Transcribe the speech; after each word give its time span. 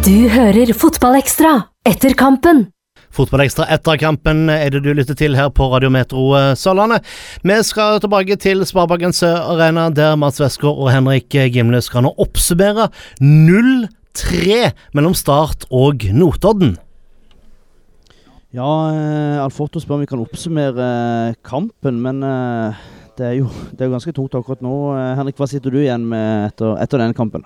Du 0.00 0.30
hører 0.32 0.70
Fotballekstra 0.72 1.50
etter 1.84 2.14
kampen. 2.16 2.62
Fotballekstra 3.12 3.66
etter 3.74 3.98
kampen 4.00 4.48
er 4.48 4.72
det 4.72 4.80
du 4.86 4.94
lytter 4.96 5.18
til 5.18 5.36
her 5.36 5.50
på 5.52 5.66
Radiometro 5.68 6.22
eh, 6.38 6.52
Sørlandet. 6.56 7.04
Vi 7.44 7.58
skal 7.68 8.00
tilbake 8.00 8.38
til 8.40 8.64
Sparebanken 8.64 9.12
Sør 9.12 9.50
Arena, 9.52 9.90
der 9.92 10.16
Mats 10.16 10.40
Westgård 10.40 10.80
og 10.80 10.88
Henrik 10.94 11.36
Gimle 11.52 11.82
skal 11.84 12.06
nå 12.06 12.14
oppsummere 12.16 12.88
0-3 13.20 14.62
mellom 14.96 15.18
Start 15.20 15.68
og 15.68 16.08
Notodden. 16.16 16.78
Ja, 18.56 18.72
eh, 18.96 19.44
Alforto 19.44 19.84
spør 19.84 19.98
om 19.98 20.06
vi 20.06 20.10
kan 20.14 20.24
oppsummere 20.24 20.90
eh, 21.28 21.38
kampen, 21.44 22.00
men 22.00 22.24
det, 22.24 23.34
er 23.34 23.36
jo, 23.42 23.52
det 23.76 23.84
er 23.84 23.92
jo 23.92 23.98
ganske 23.98 24.16
tungt 24.16 24.40
akkurat 24.40 24.64
nå. 24.64 24.76
Henrik, 25.20 25.36
hva 25.36 25.52
sitter 25.52 25.76
du 25.76 25.82
igjen 25.84 26.08
med 26.08 26.54
etter, 26.54 26.78
etter 26.80 27.04
denne 27.04 27.20
kampen? 27.20 27.44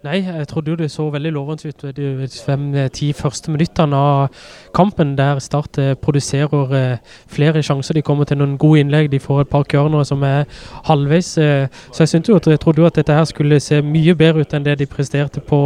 Nei, 0.00 0.22
jeg 0.24 0.46
trodde 0.48 0.70
jo 0.70 0.76
det 0.80 0.86
så 0.88 1.10
veldig 1.12 1.30
lovende 1.36 1.68
ut 1.68 1.82
de 1.92 2.26
fem-ti 2.32 3.10
første 3.12 3.52
minuttene 3.52 3.96
av 3.96 4.44
kampen, 4.72 5.10
der 5.18 5.42
Start 5.44 5.76
eh, 5.76 5.90
produserer 5.92 6.70
eh, 6.72 7.18
flere 7.28 7.60
sjanser. 7.60 7.98
De 7.98 8.02
kommer 8.02 8.24
til 8.24 8.38
noen 8.40 8.54
gode 8.56 8.80
innlegg, 8.80 9.10
de 9.12 9.20
får 9.20 9.42
et 9.42 9.50
par 9.52 9.66
cornere 9.68 10.06
som 10.08 10.24
er 10.24 10.46
halvveis. 10.88 11.34
Eh, 11.36 11.66
så 11.92 12.06
jeg, 12.06 12.22
jo 12.30 12.38
jeg 12.40 12.60
trodde 12.62 12.80
jo 12.80 12.86
at 12.88 12.96
dette 12.96 13.12
her 13.12 13.26
skulle 13.28 13.58
se 13.60 13.82
mye 13.84 14.14
bedre 14.16 14.40
ut 14.40 14.54
enn 14.56 14.64
det 14.64 14.78
de 14.80 14.86
presterte 14.88 15.42
på, 15.44 15.60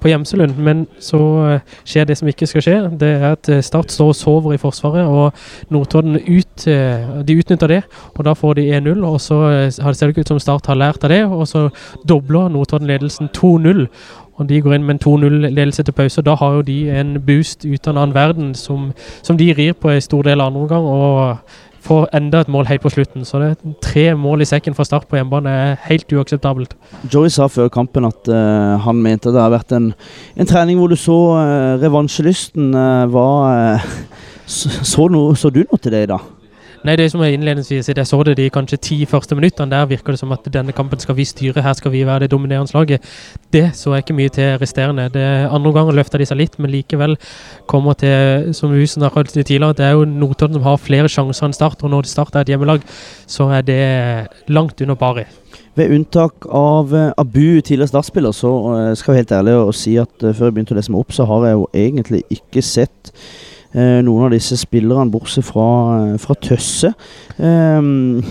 på 0.00 0.08
Gjemselund. 0.08 0.56
Men 0.56 0.86
så 0.96 1.20
skjer 1.84 2.08
det 2.08 2.16
som 2.16 2.32
ikke 2.32 2.48
skal 2.48 2.64
skje. 2.64 2.78
Det 2.96 3.12
er 3.18 3.28
at 3.34 3.52
Start 3.60 3.92
står 3.92 4.14
og 4.14 4.16
sover 4.16 4.56
i 4.56 4.62
forsvaret, 4.62 5.04
og 5.04 5.36
Notodden 5.68 6.16
ut, 6.16 6.64
de 6.64 7.38
utnytter 7.42 7.74
det. 7.74 7.82
Og 8.16 8.24
da 8.24 8.32
får 8.32 8.56
de 8.56 8.66
1-0, 8.80 9.04
og 9.04 9.20
så 9.20 9.44
ser 9.68 9.92
det 9.92 10.16
ikke 10.16 10.24
ut 10.24 10.34
som 10.38 10.40
Start 10.40 10.72
har 10.72 10.80
lært 10.80 11.04
av 11.04 11.12
det, 11.12 11.26
og 11.28 11.44
så 11.52 11.68
dobler 12.08 12.48
Notodden 12.56 12.88
ledelsen 12.88 13.28
2-0. 13.36 13.65
2-0. 13.66 13.86
Og 14.36 14.48
De 14.48 14.60
går 14.60 14.74
inn 14.74 14.84
med 14.84 14.94
en 14.94 15.04
2-0-ledelse 15.04 15.82
til 15.82 15.92
pause. 15.96 16.22
Da 16.22 16.34
har 16.34 16.58
jo 16.58 16.62
de 16.62 16.90
en 16.90 17.16
boost 17.26 17.64
ut 17.64 17.86
av 17.86 17.94
en 17.94 18.02
annen 18.02 18.14
verden 18.14 18.54
som, 18.54 18.90
som 19.22 19.36
de 19.36 19.54
rir 19.56 19.72
på 19.72 19.88
en 19.90 20.00
stor 20.00 20.22
del 20.22 20.40
av 20.40 20.46
andre 20.46 20.60
omgang. 20.60 20.84
Og 20.84 21.36
får 21.86 22.08
enda 22.18 22.42
et 22.42 22.50
mål 22.50 22.66
helt 22.66 22.82
på 22.82 22.92
slutten. 22.92 23.24
Så 23.24 23.40
det 23.40 23.50
er 23.50 23.74
tre 23.82 24.04
mål 24.18 24.42
i 24.42 24.48
sekken 24.48 24.74
fra 24.74 24.84
start 24.84 25.06
på 25.08 25.18
hjemmebane 25.18 25.50
er 25.50 25.74
helt 25.86 26.12
uakseptabelt. 26.12 26.76
Joey 27.12 27.30
sa 27.32 27.48
før 27.52 27.70
kampen 27.72 28.08
at 28.08 28.28
uh, 28.28 28.76
han 28.82 29.02
mente 29.02 29.32
det 29.34 29.42
har 29.42 29.54
vært 29.54 29.74
en, 29.76 29.92
en 30.36 30.50
trening 30.50 30.80
hvor 30.80 30.90
du 30.92 30.98
så 31.00 31.18
uh, 31.36 31.76
revansjelysten. 31.82 32.74
Uh, 32.74 33.06
var, 33.12 33.84
så, 34.56 34.72
så, 34.82 35.08
no, 35.12 35.28
så, 35.34 35.50
du 35.50 35.62
noe 35.62 35.80
til 35.80 35.94
det 35.94 36.06
i 36.06 36.10
dag? 36.14 36.32
Nei, 36.86 36.94
det 36.94 37.08
som 37.10 37.18
er 37.24 37.32
innledningsvis, 37.34 37.88
jeg 37.90 38.06
så 38.06 38.18
det 38.22 38.36
de 38.38 38.44
kanskje 38.54 38.76
ti 38.78 38.96
første 39.10 39.34
minuttene. 39.34 39.72
Der 39.72 39.88
virker 39.90 40.14
det 40.14 40.20
som 40.20 40.30
at 40.30 40.44
denne 40.54 40.70
kampen 40.72 41.00
skal 41.02 41.16
vi 41.18 41.24
styre, 41.26 41.62
her 41.64 41.72
skal 41.74 41.90
vi 41.90 42.04
være 42.06 42.22
det 42.24 42.30
dominerende 42.30 42.70
laget. 42.76 43.02
Det 43.50 43.72
så 43.74 43.96
jeg 43.96 44.04
ikke 44.04 44.14
mye 44.14 44.30
til 44.30 44.52
resterende. 44.60 45.08
Det 45.10 45.24
Andre 45.50 45.72
ganger 45.74 45.96
løfta 45.98 46.20
de 46.20 46.28
seg 46.30 46.38
litt, 46.38 46.54
men 46.62 46.70
likevel 46.70 47.16
kommer 47.66 47.98
til, 47.98 48.54
som 48.54 48.70
vi 48.70 48.86
snakket 48.86 49.34
tidligere, 49.34 49.74
det 49.74 49.86
er 49.88 49.96
jo 49.96 50.04
Notodden 50.06 50.60
som 50.60 50.68
har 50.68 50.78
flere 50.78 51.10
sjanser 51.10 51.48
enn 51.48 51.56
Start. 51.58 51.82
Og 51.82 51.90
når 51.90 52.06
Start 52.06 52.36
er 52.36 52.46
et 52.46 52.54
hjemmelag, 52.54 52.86
så 53.26 53.48
er 53.50 53.66
det 53.66 53.82
langt 54.46 54.80
under 54.80 54.94
pari. 54.94 55.26
Ved 55.74 55.90
unntak 55.90 56.46
av 56.46 56.94
uh, 56.94 57.10
Abu, 57.18 57.58
tidligere 57.66 57.90
startspiller, 57.90 58.32
så 58.32 58.54
uh, 58.62 58.94
skal 58.94 59.16
jeg 59.16 59.24
helt 59.24 59.36
ærlig 59.40 59.58
å 59.58 59.74
si 59.74 59.98
at 59.98 60.14
uh, 60.22 60.30
før 60.30 60.52
jeg 60.52 60.60
begynte 60.60 60.76
å 60.76 60.78
lese 60.78 60.94
meg 60.94 61.02
opp, 61.02 61.18
så 61.18 61.26
har 61.26 61.50
jeg 61.50 61.58
jo 61.58 61.68
egentlig 61.74 62.22
ikke 62.38 62.62
sett 62.62 63.12
eh, 63.76 64.00
noen 64.04 64.26
av 64.26 64.34
disse 64.34 64.56
spillerne, 64.58 65.12
bortsett 65.12 65.46
fra, 65.46 65.68
eh, 66.00 66.18
fra 66.18 66.34
Tøsse. 66.40 66.94
Um, 67.38 68.22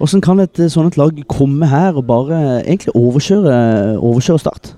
hvordan 0.00 0.22
kan 0.24 0.40
et 0.40 0.56
sånt 0.72 0.96
lag 0.96 1.16
komme 1.28 1.66
her 1.68 1.92
og 1.92 2.06
bare 2.08 2.62
egentlig 2.62 2.94
overkjøre, 2.96 3.98
overkjøre 3.98 4.38
Start? 4.40 4.70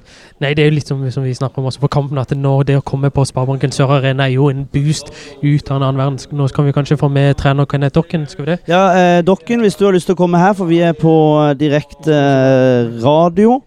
Nei, 0.42 0.50
det 0.58 0.64
er 0.64 0.72
jo 0.72 0.74
litt 0.74 0.88
som, 0.90 1.02
som 1.14 1.22
vi 1.22 1.34
snakker 1.36 1.62
om 1.62 1.68
også 1.70 1.78
på 1.84 1.90
kampen, 1.94 2.18
at 2.18 2.32
når 2.34 2.64
det 2.66 2.78
å 2.80 2.82
komme 2.82 3.12
på 3.14 3.22
Sparebanken 3.28 3.70
Sør 3.70 3.92
Arena 4.00 4.26
er 4.26 4.34
jo 4.34 4.48
en 4.50 4.64
boost 4.66 5.12
ut 5.38 5.70
av 5.70 5.76
en 5.76 5.84
annen 5.86 6.00
verden. 6.00 6.18
Nå 6.34 6.48
kan 6.50 6.66
vi 6.66 6.74
kanskje 6.74 6.98
få 6.98 7.06
med 7.12 7.36
trener 7.38 7.68
Kenneth 7.70 7.94
Dokken, 7.94 8.26
skal 8.26 8.42
vi 8.42 8.50
det? 8.50 8.58
Ja, 8.66 8.82
eh, 8.98 9.20
Dokken, 9.22 9.62
hvis 9.62 9.78
du 9.78 9.84
har 9.86 9.94
lyst 9.94 10.10
til 10.10 10.16
å 10.16 10.22
komme 10.24 10.42
her, 10.42 10.56
for 10.58 10.66
vi 10.66 10.80
er 10.82 10.98
på 10.98 11.14
direkte 11.60 12.16
eh, 12.18 12.90
radio. 13.04 13.60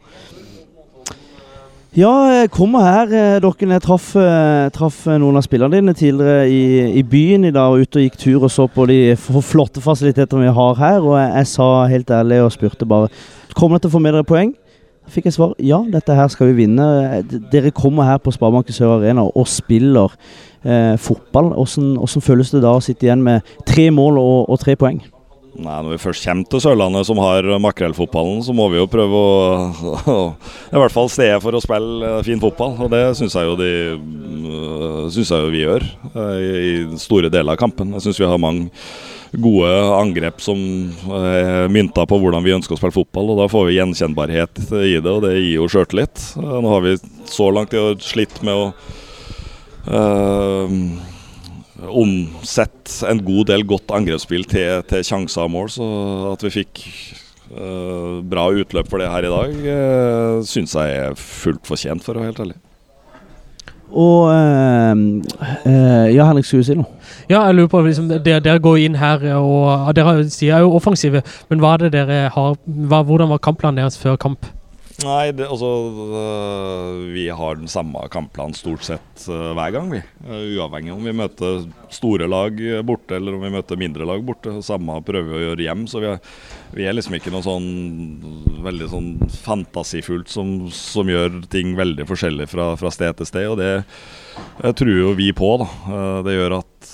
Ja, 1.96 2.12
jeg 2.28 2.50
kommer 2.52 2.82
her. 2.84 3.08
Eh, 3.08 3.38
dere 3.40 3.68
jeg 3.72 3.82
traff, 3.86 4.10
eh, 4.20 4.70
traff 4.76 5.06
noen 5.08 5.38
av 5.40 5.46
spillerne 5.46 5.78
dine 5.78 5.94
tidligere 5.96 6.50
i, 6.52 6.64
i, 7.00 7.04
byen 7.08 7.46
i 7.48 7.52
dag. 7.56 7.72
og 7.72 7.86
Ute 7.86 8.02
og 8.02 8.04
gikk 8.04 8.18
tur 8.20 8.44
og 8.44 8.52
så 8.52 8.66
på 8.68 8.84
de 8.92 9.16
flotte 9.16 9.80
fasilitetene 9.80 10.44
vi 10.44 10.52
har 10.58 10.76
her. 10.76 11.00
Og 11.00 11.16
jeg, 11.16 11.32
jeg 11.38 11.48
sa 11.54 11.70
helt 11.88 12.12
ærlig 12.12 12.42
og 12.44 12.52
spurte 12.52 12.86
bare 12.86 13.08
Kommer 13.56 13.78
dere 13.78 13.86
til 13.86 13.94
å 13.94 13.96
få 13.96 14.04
med 14.04 14.12
dere 14.18 14.28
poeng. 14.28 14.52
Fikk 15.08 15.30
jeg 15.30 15.38
svar 15.38 15.56
ja, 15.64 15.80
dette 15.88 16.20
her 16.20 16.28
skal 16.28 16.52
vi 16.52 16.66
vinne. 16.66 17.24
Dere 17.54 17.72
kommer 17.72 18.12
her 18.12 18.20
på 18.20 18.36
Sparebanken 18.36 18.76
Sør 18.76 18.98
Arena 18.98 19.24
og 19.24 19.48
spiller 19.48 20.20
eh, 20.68 21.00
fotball. 21.00 21.54
Hvordan, 21.56 22.28
føles 22.28 22.52
det 22.52 22.66
da 22.66 22.76
å 22.76 22.84
sitte 22.84 23.08
igjen 23.08 23.24
med 23.24 23.56
tre 23.64 23.88
mål 23.96 24.20
og, 24.20 24.50
og 24.52 24.60
tre 24.60 24.76
poeng? 24.76 25.00
Nei, 25.56 25.76
Når 25.86 25.94
vi 25.94 26.02
først 26.04 26.26
kommer 26.28 26.48
til 26.52 26.62
Sørlandet, 26.64 27.08
som 27.08 27.20
har 27.24 27.48
makrellfotballen, 27.64 28.42
så 28.44 28.52
må 28.56 28.68
vi 28.74 28.80
jo 28.82 28.90
prøve 28.92 29.16
å, 29.16 29.92
å 30.12 30.16
I 30.74 30.82
hvert 30.82 30.96
fall 30.96 31.12
stedet 31.12 31.40
for 31.44 31.56
å 31.56 31.62
spille 31.64 32.12
fin 32.28 32.42
fotball. 32.44 32.76
Og 32.84 32.92
det 32.92 33.04
syns 33.16 33.38
jeg, 33.40 33.56
øh, 33.56 35.06
synes 35.14 35.32
jeg 35.32 35.46
jo 35.46 35.54
vi 35.54 35.64
gjør 35.64 35.86
øh, 36.12 36.42
i 36.44 36.74
store 37.00 37.32
deler 37.32 37.56
av 37.56 37.62
kampen. 37.62 37.96
Jeg 37.96 38.08
syns 38.08 38.20
vi 38.20 38.28
har 38.28 38.42
mange 38.42 38.68
gode 39.36 39.72
angrep 39.96 40.44
som 40.44 40.60
er 41.18 41.72
mynta 41.72 42.06
på 42.08 42.20
hvordan 42.22 42.44
vi 42.46 42.54
ønsker 42.56 42.76
å 42.76 42.80
spille 42.80 42.96
fotball. 42.96 43.32
og 43.32 43.44
Da 43.44 43.50
får 43.52 43.68
vi 43.70 43.80
gjenkjennbarhet 43.80 44.64
i 44.84 44.96
det, 45.00 45.12
og 45.12 45.24
det 45.24 45.38
gir 45.38 45.58
jo 45.62 45.72
sjøltillit. 45.72 46.30
Nå 46.36 46.68
har 46.68 46.84
vi 46.84 46.98
så 47.32 47.50
langt 47.56 47.76
slitt 48.04 48.42
med 48.44 48.60
å 48.60 48.72
øh, 49.88 50.80
omsett 51.84 53.04
en 53.10 53.20
god 53.26 53.50
del 53.52 53.66
godt 53.68 53.92
angrepsspill 53.96 54.46
til, 54.48 54.84
til 54.90 55.06
sjanser 55.06 55.46
og 55.46 55.52
mål. 55.52 55.72
Så 55.76 55.88
at 56.32 56.46
vi 56.46 56.54
fikk 56.62 56.84
uh, 57.52 58.22
bra 58.24 58.48
utløp 58.54 58.90
for 58.92 59.02
det 59.02 59.10
her 59.12 59.28
i 59.28 59.34
dag, 59.34 59.58
uh, 59.58 59.74
eh, 59.74 60.46
syns 60.48 60.76
jeg 60.78 61.02
er 61.02 61.20
fullt 61.20 61.68
fortjent, 61.68 62.06
for 62.06 62.16
å 62.16 62.24
være 62.24 62.32
helt 62.32 62.46
ærlig. 62.46 62.60
Og 63.96 64.32
uh, 64.32 64.96
Ja, 66.12 66.26
Henrik, 66.26 66.48
skulle 66.48 66.64
du 66.66 66.70
si 66.72 66.78
noe? 66.80 66.90
Ja, 67.30 67.44
jeg 67.46 67.56
lurer 67.58 67.70
på 67.72 67.84
liksom, 67.86 68.10
Dere, 68.10 68.42
dere 68.44 68.62
går 68.64 68.82
inn 68.88 68.98
her, 69.00 69.22
og 69.38 69.92
dere 69.98 70.26
sier 70.34 70.64
jo 70.66 70.76
offensive, 70.78 71.22
men 71.52 71.62
hva 71.62 71.76
er 71.76 71.86
det 71.86 71.96
dere 72.00 72.26
har, 72.34 72.60
hva, 72.66 73.04
hvordan 73.06 73.32
var 73.34 73.44
kampplanen 73.46 73.84
deres 73.84 74.00
før 74.02 74.18
kamp? 74.22 74.48
Nei, 75.04 75.34
det, 75.36 75.44
altså 75.52 75.68
øh, 76.16 77.00
Vi 77.12 77.26
har 77.28 77.58
den 77.60 77.68
samme 77.68 78.06
kampplanen 78.12 78.56
stort 78.56 78.86
sett 78.88 79.26
uh, 79.28 79.52
hver 79.58 79.74
gang, 79.76 79.90
vi. 79.92 80.00
Uh, 80.24 80.56
uavhengig 80.56 80.94
om 80.94 81.04
vi 81.04 81.12
møter 81.16 81.66
store 81.92 82.30
lag 82.32 82.56
borte 82.88 83.18
eller 83.18 83.36
om 83.36 83.44
vi 83.44 83.52
møter 83.52 83.80
mindre 83.80 84.08
lag 84.08 84.24
borte. 84.24 84.54
Samme 84.64 85.02
prøver 85.04 85.28
vi 85.28 85.36
å 85.36 85.50
gjøre 85.50 85.66
hjem. 85.66 85.84
Så 85.92 86.00
vi 86.00 86.08
er, 86.14 86.22
vi 86.78 86.88
er 86.88 86.96
liksom 86.96 87.18
ikke 87.18 87.34
noe 87.34 87.44
sånn 87.44 87.68
veldig 88.64 88.88
sånn 88.94 89.10
fantasifullt 89.44 90.32
som, 90.32 90.54
som 90.72 91.12
gjør 91.12 91.42
ting 91.52 91.76
veldig 91.76 92.08
forskjellig 92.08 92.48
fra, 92.52 92.72
fra, 92.80 92.92
sted 92.94 93.20
til 93.20 93.30
sted. 93.30 93.50
Og 93.52 93.60
det 93.60 94.72
tror 94.80 94.94
jo 94.96 95.12
vi 95.20 95.32
på. 95.36 95.50
da. 95.60 95.68
Det 96.26 96.38
gjør 96.38 96.60
at 96.62 96.94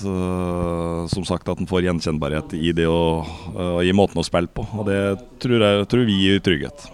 som 1.12 1.28
sagt 1.28 1.50
at 1.52 1.62
en 1.62 1.70
får 1.70 1.86
gjenkjennbarhet 1.86 2.58
i 2.58 2.74
det 2.74 2.88
å, 2.90 3.22
i 3.86 3.94
måten 3.94 4.22
å 4.22 4.26
spille 4.26 4.50
på. 4.50 4.66
Og 4.74 4.90
det 4.90 5.02
tror, 5.44 5.62
jeg, 5.62 5.86
tror 5.92 6.10
vi 6.10 6.18
gir 6.24 6.44
trygghet. 6.46 6.90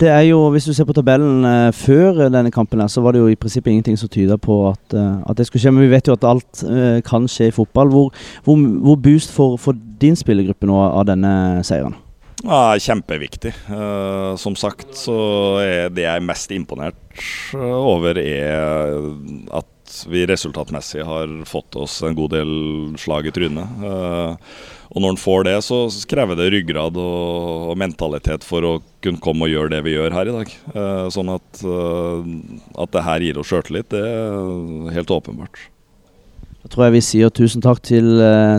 Det 0.00 0.08
er 0.08 0.20
jo, 0.26 0.50
Hvis 0.50 0.64
du 0.64 0.74
ser 0.74 0.86
på 0.88 0.94
tabellen 0.96 1.44
uh, 1.46 1.72
før 1.74 2.26
denne 2.32 2.50
kampen, 2.50 2.80
her, 2.80 2.90
så 2.90 3.02
var 3.04 3.14
det 3.14 3.22
jo 3.22 3.28
i 3.30 3.38
prinsippet 3.38 3.70
ingenting 3.70 3.98
som 3.98 4.08
tyder 4.08 4.36
på 4.36 4.56
at, 4.70 4.94
uh, 4.94 5.22
at, 5.28 5.36
det 5.38 5.46
skulle 5.46 5.62
skje. 5.62 5.72
Men 5.74 5.86
vi 5.86 5.92
vet 5.92 6.08
jo 6.08 6.16
at 6.16 6.26
alt 6.26 6.64
uh, 6.66 6.98
kan 7.06 7.28
skje 7.30 7.50
i 7.50 7.54
fotball. 7.54 7.92
Hvor, 7.92 8.24
hvor, 8.44 8.64
hvor 8.88 8.96
boost 8.96 9.34
for, 9.34 9.76
din 10.00 10.16
spillergruppe 10.18 10.66
nå 10.66 10.80
av 10.82 11.06
denne 11.08 11.62
seieren? 11.64 11.94
Ja, 12.44 12.74
kjempeviktig. 12.76 13.54
som 14.36 14.56
sagt 14.58 14.98
så 14.98 15.14
er 15.62 15.88
det 15.88 16.02
jeg 16.02 16.18
er 16.18 16.26
mest 16.26 16.50
imponert 16.52 17.22
over, 17.56 18.18
er 18.20 18.98
at 19.54 19.70
vi 20.08 20.26
resultatmessig 20.26 21.04
har 21.04 21.32
fått 21.48 21.76
oss 21.76 22.00
en 22.02 22.16
god 22.16 22.34
del 22.36 22.54
slag 23.00 23.28
i 23.28 23.34
trynet. 23.34 23.84
Og 24.94 25.02
når 25.02 25.14
en 25.14 25.18
får 25.18 25.46
det, 25.48 25.56
så 25.66 25.84
krever 26.08 26.38
det 26.38 26.50
ryggrad 26.54 26.98
og, 27.00 27.74
mentalitet 27.80 28.46
for 28.46 28.66
å 28.66 28.72
kunne 29.02 29.22
komme 29.22 29.48
og 29.48 29.54
gjøre 29.54 29.74
det 29.74 29.84
vi 29.86 29.96
gjør 29.96 30.14
her 30.14 30.30
i 30.30 30.34
dag. 30.38 30.56
Eh, 30.70 31.06
sånn 31.14 31.32
at, 31.34 31.62
uh, 31.66 32.22
at 32.78 32.92
det 32.94 33.02
her 33.02 33.24
gir 33.26 33.40
oss 33.40 33.50
sjøltillit, 33.50 33.90
det 33.90 34.02
er 34.06 34.92
helt 34.94 35.10
åpenbart. 35.10 35.66
Da 36.64 36.70
tror 36.72 36.86
jeg 36.86 36.94
vi 36.94 37.02
sier 37.04 37.32
tusen 37.34 37.60
takk 37.60 37.82
til, 37.84 38.06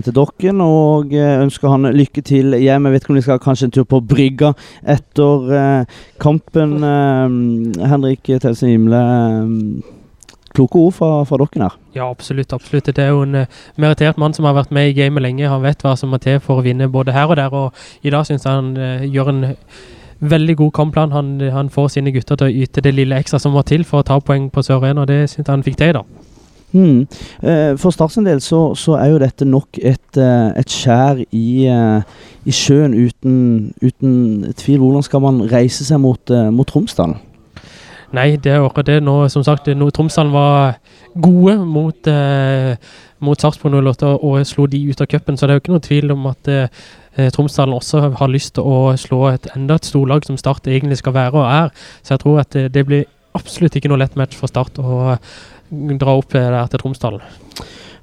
til 0.06 0.14
Dokken 0.14 0.60
og 0.62 1.16
ønsker 1.16 1.72
han 1.72 1.90
lykke 1.90 2.22
til 2.22 2.54
hjem. 2.54 2.86
Jeg 2.86 2.94
vet 2.94 3.02
ikke 3.02 3.16
om 3.16 3.18
vi 3.18 3.24
skal 3.26 3.42
kanskje 3.42 3.66
en 3.66 3.74
tur 3.80 3.88
på 3.90 4.04
brygga 4.06 4.52
etter 4.94 5.88
kampen. 6.22 6.78
Henrik 7.82 8.30
Telsen 8.44 8.76
Gimle 8.76 9.02
kloke 10.56 10.80
ord 10.80 10.96
fra, 10.98 11.10
fra 11.28 11.40
dere 11.42 11.68
her. 11.68 11.76
Ja, 11.96 12.10
absolutt. 12.10 12.54
absolutt. 12.54 12.90
Det 12.96 13.04
er 13.04 13.14
jo 13.14 13.24
en 13.26 13.42
uh, 13.44 13.60
merittert 13.82 14.20
mann 14.22 14.34
som 14.36 14.48
har 14.48 14.56
vært 14.58 14.74
med 14.76 14.90
i 14.90 14.96
gamet 14.98 15.24
lenge. 15.24 15.50
Han 15.52 15.64
vet 15.64 15.84
hva 15.86 15.96
som 16.00 16.12
må 16.14 16.20
til 16.24 16.40
for 16.44 16.62
å 16.62 16.66
vinne 16.66 16.92
både 16.92 17.16
her 17.16 17.32
og 17.32 17.40
der. 17.40 17.54
Og 17.54 18.06
i 18.06 18.14
dag 18.14 18.28
syns 18.28 18.48
jeg 18.48 18.56
han 18.56 18.74
uh, 18.80 19.06
gjør 19.06 19.34
en 19.34 19.44
veldig 20.20 20.58
god 20.58 20.72
kampplan. 20.76 21.16
Han, 21.16 21.34
han, 21.52 21.70
får 21.70 21.96
sine 21.96 22.14
gutter 22.16 22.40
til 22.40 22.48
å 22.48 22.64
yte 22.66 22.84
det 22.84 22.96
lille 22.96 23.18
ekstra 23.20 23.40
som 23.42 23.56
må 23.56 23.66
til 23.68 23.86
for 23.88 24.02
å 24.02 24.08
ta 24.08 24.20
poeng 24.20 24.50
på 24.52 24.64
Sør 24.64 24.84
Og 24.94 25.08
Det 25.08 25.26
syns 25.30 25.46
jeg 25.46 25.52
han 25.52 25.66
fikk 25.66 25.78
til 25.82 25.94
i 25.94 25.98
dag. 26.00 26.22
Hmm. 26.76 27.06
Eh, 27.40 27.78
for 27.80 27.94
Start 27.96 28.12
sin 28.12 28.26
del 28.26 28.42
så, 28.44 28.74
så, 28.76 28.98
er 29.00 29.14
jo 29.14 29.20
dette 29.22 29.46
nok 29.48 29.78
et, 29.80 30.18
et 30.18 30.72
skjær 30.72 31.22
i, 31.32 31.46
uh, 31.72 32.02
i 32.44 32.52
sjøen 32.52 32.94
uten, 32.98 33.38
uten, 33.82 34.52
tvil. 34.58 34.82
Hvordan 34.84 35.06
skal 35.06 35.24
man 35.24 35.40
reise 35.52 35.88
seg 35.88 36.02
mot, 36.04 36.20
uh, 36.32 36.50
mot 36.52 36.68
Tromsdalen? 36.68 37.16
Nei, 38.14 38.36
det 38.38 38.52
er 38.52 38.66
akkurat 38.66 38.90
det. 38.92 39.00
Nå, 39.04 39.16
som 39.34 39.44
sagt, 39.44 39.68
nå, 39.68 39.90
Tromsdalen 39.90 40.34
var 40.34 40.78
gode 41.22 41.58
mot, 41.66 42.08
eh, 42.08 42.76
mot 43.20 43.42
Sarpsborg 43.42 43.80
08 43.80 44.12
og 44.20 44.46
slo 44.46 44.68
de 44.68 44.84
ut 44.90 45.02
av 45.02 45.08
cupen, 45.08 45.38
så 45.38 45.48
det 45.48 45.56
er 45.56 45.60
jo 45.60 45.64
ikke 45.64 45.74
noe 45.74 45.88
tvil 45.88 46.14
om 46.16 46.30
at 46.32 46.52
Tromsdalen 47.32 47.74
også 47.74 48.02
har 48.20 48.28
lyst 48.28 48.58
til 48.58 48.68
å 48.68 48.92
slå 49.00 49.22
et 49.30 49.48
enda 49.56 49.78
et 49.80 49.88
storlag 49.88 50.26
som 50.28 50.36
Start 50.38 50.68
egentlig 50.68 50.98
skal 51.00 51.16
være 51.16 51.40
og 51.40 51.46
er. 51.48 51.70
Så 52.04 52.12
jeg 52.12 52.24
tror 52.26 52.42
at 52.42 52.52
det, 52.52 52.74
det 52.76 52.84
blir 52.86 53.06
absolutt 53.36 53.78
ikke 53.80 53.88
noe 53.88 54.02
lett 54.04 54.18
match 54.20 54.36
for 54.36 54.52
Start. 54.52 54.80
og 54.80 55.18
dra 55.72 56.14
opp 56.16 56.34
der 56.36 56.68
til 56.68 56.80
Tromsdalen. 56.80 57.22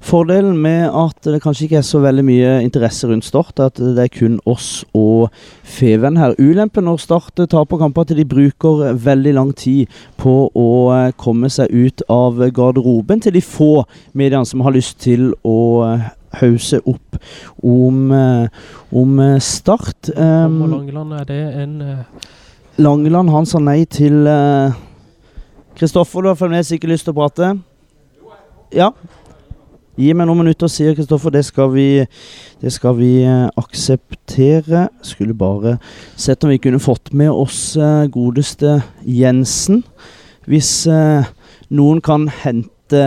Fordelen 0.03 0.57
med 0.59 0.91
at 0.91 1.23
det 1.23 1.39
kanskje 1.43 1.63
ikke 1.67 1.77
er 1.79 1.85
så 1.87 2.01
veldig 2.03 2.23
mye 2.27 2.49
interesse 2.65 3.07
rundt 3.07 3.23
Start, 3.23 3.55
er 3.55 3.69
at 3.71 3.79
det 3.79 4.03
er 4.03 4.11
kun 4.11 4.35
oss 4.49 4.83
og 4.97 5.31
Feven 5.63 6.17
her. 6.19 6.35
Ulempen 6.43 6.83
når 6.89 6.99
Start 6.99 7.39
taper 7.39 7.79
kamper, 7.79 8.03
at 8.03 8.11
de 8.17 8.25
bruker 8.27 8.97
veldig 8.99 9.33
lang 9.37 9.53
tid 9.55 9.87
på 10.19 10.35
å 10.59 10.67
eh, 10.91 11.13
komme 11.15 11.47
seg 11.53 11.71
ut 11.71 12.03
av 12.11 12.43
garderoben 12.51 13.23
til 13.23 13.37
de 13.37 13.43
få 13.43 13.85
mediene 14.11 14.45
som 14.49 14.65
har 14.67 14.75
lyst 14.75 14.99
til 15.05 15.31
å 15.47 15.57
eh, 15.87 16.11
hause 16.41 16.81
opp 16.83 17.19
om, 17.63 18.03
eh, 18.11 18.69
om 18.91 19.25
Start. 19.39 20.11
Um, 20.17 20.59
Langeland, 20.67 21.15
er 21.21 21.31
det 21.31 21.41
en 21.63 21.79
Langeland, 22.83 23.31
han 23.31 23.47
sa 23.47 23.63
nei 23.63 23.85
til 23.85 24.25
uh, 24.27 24.73
Kristoffer, 25.79 26.25
du 26.25 26.33
har 26.33 26.39
fremdeles 26.39 26.75
ikke 26.75 26.91
lyst 26.91 27.07
til 27.07 27.15
å 27.15 27.21
prate? 27.23 27.55
Ja. 28.73 28.91
Gi 29.93 30.09
meg 30.17 30.25
noen 30.25 30.39
minutter, 30.41 30.69
sier 30.73 30.95
Kristoffer. 30.97 31.29
Det 31.35 31.43
skal 31.45 31.67
vi, 31.69 31.87
det 32.63 32.71
skal 32.73 32.95
vi 32.97 33.11
eh, 33.29 33.45
akseptere. 33.61 34.87
Skulle 35.05 35.35
bare 35.37 35.75
sett 36.17 36.41
om 36.41 36.49
vi 36.49 36.57
kunne 36.63 36.81
fått 36.81 37.11
med 37.13 37.29
oss 37.29 37.75
eh, 37.77 38.07
godeste 38.09 38.79
Jensen. 39.05 39.83
Hvis 40.49 40.71
eh, 40.89 41.29
noen 41.77 42.01
kan 42.01 42.25
hente 42.41 43.03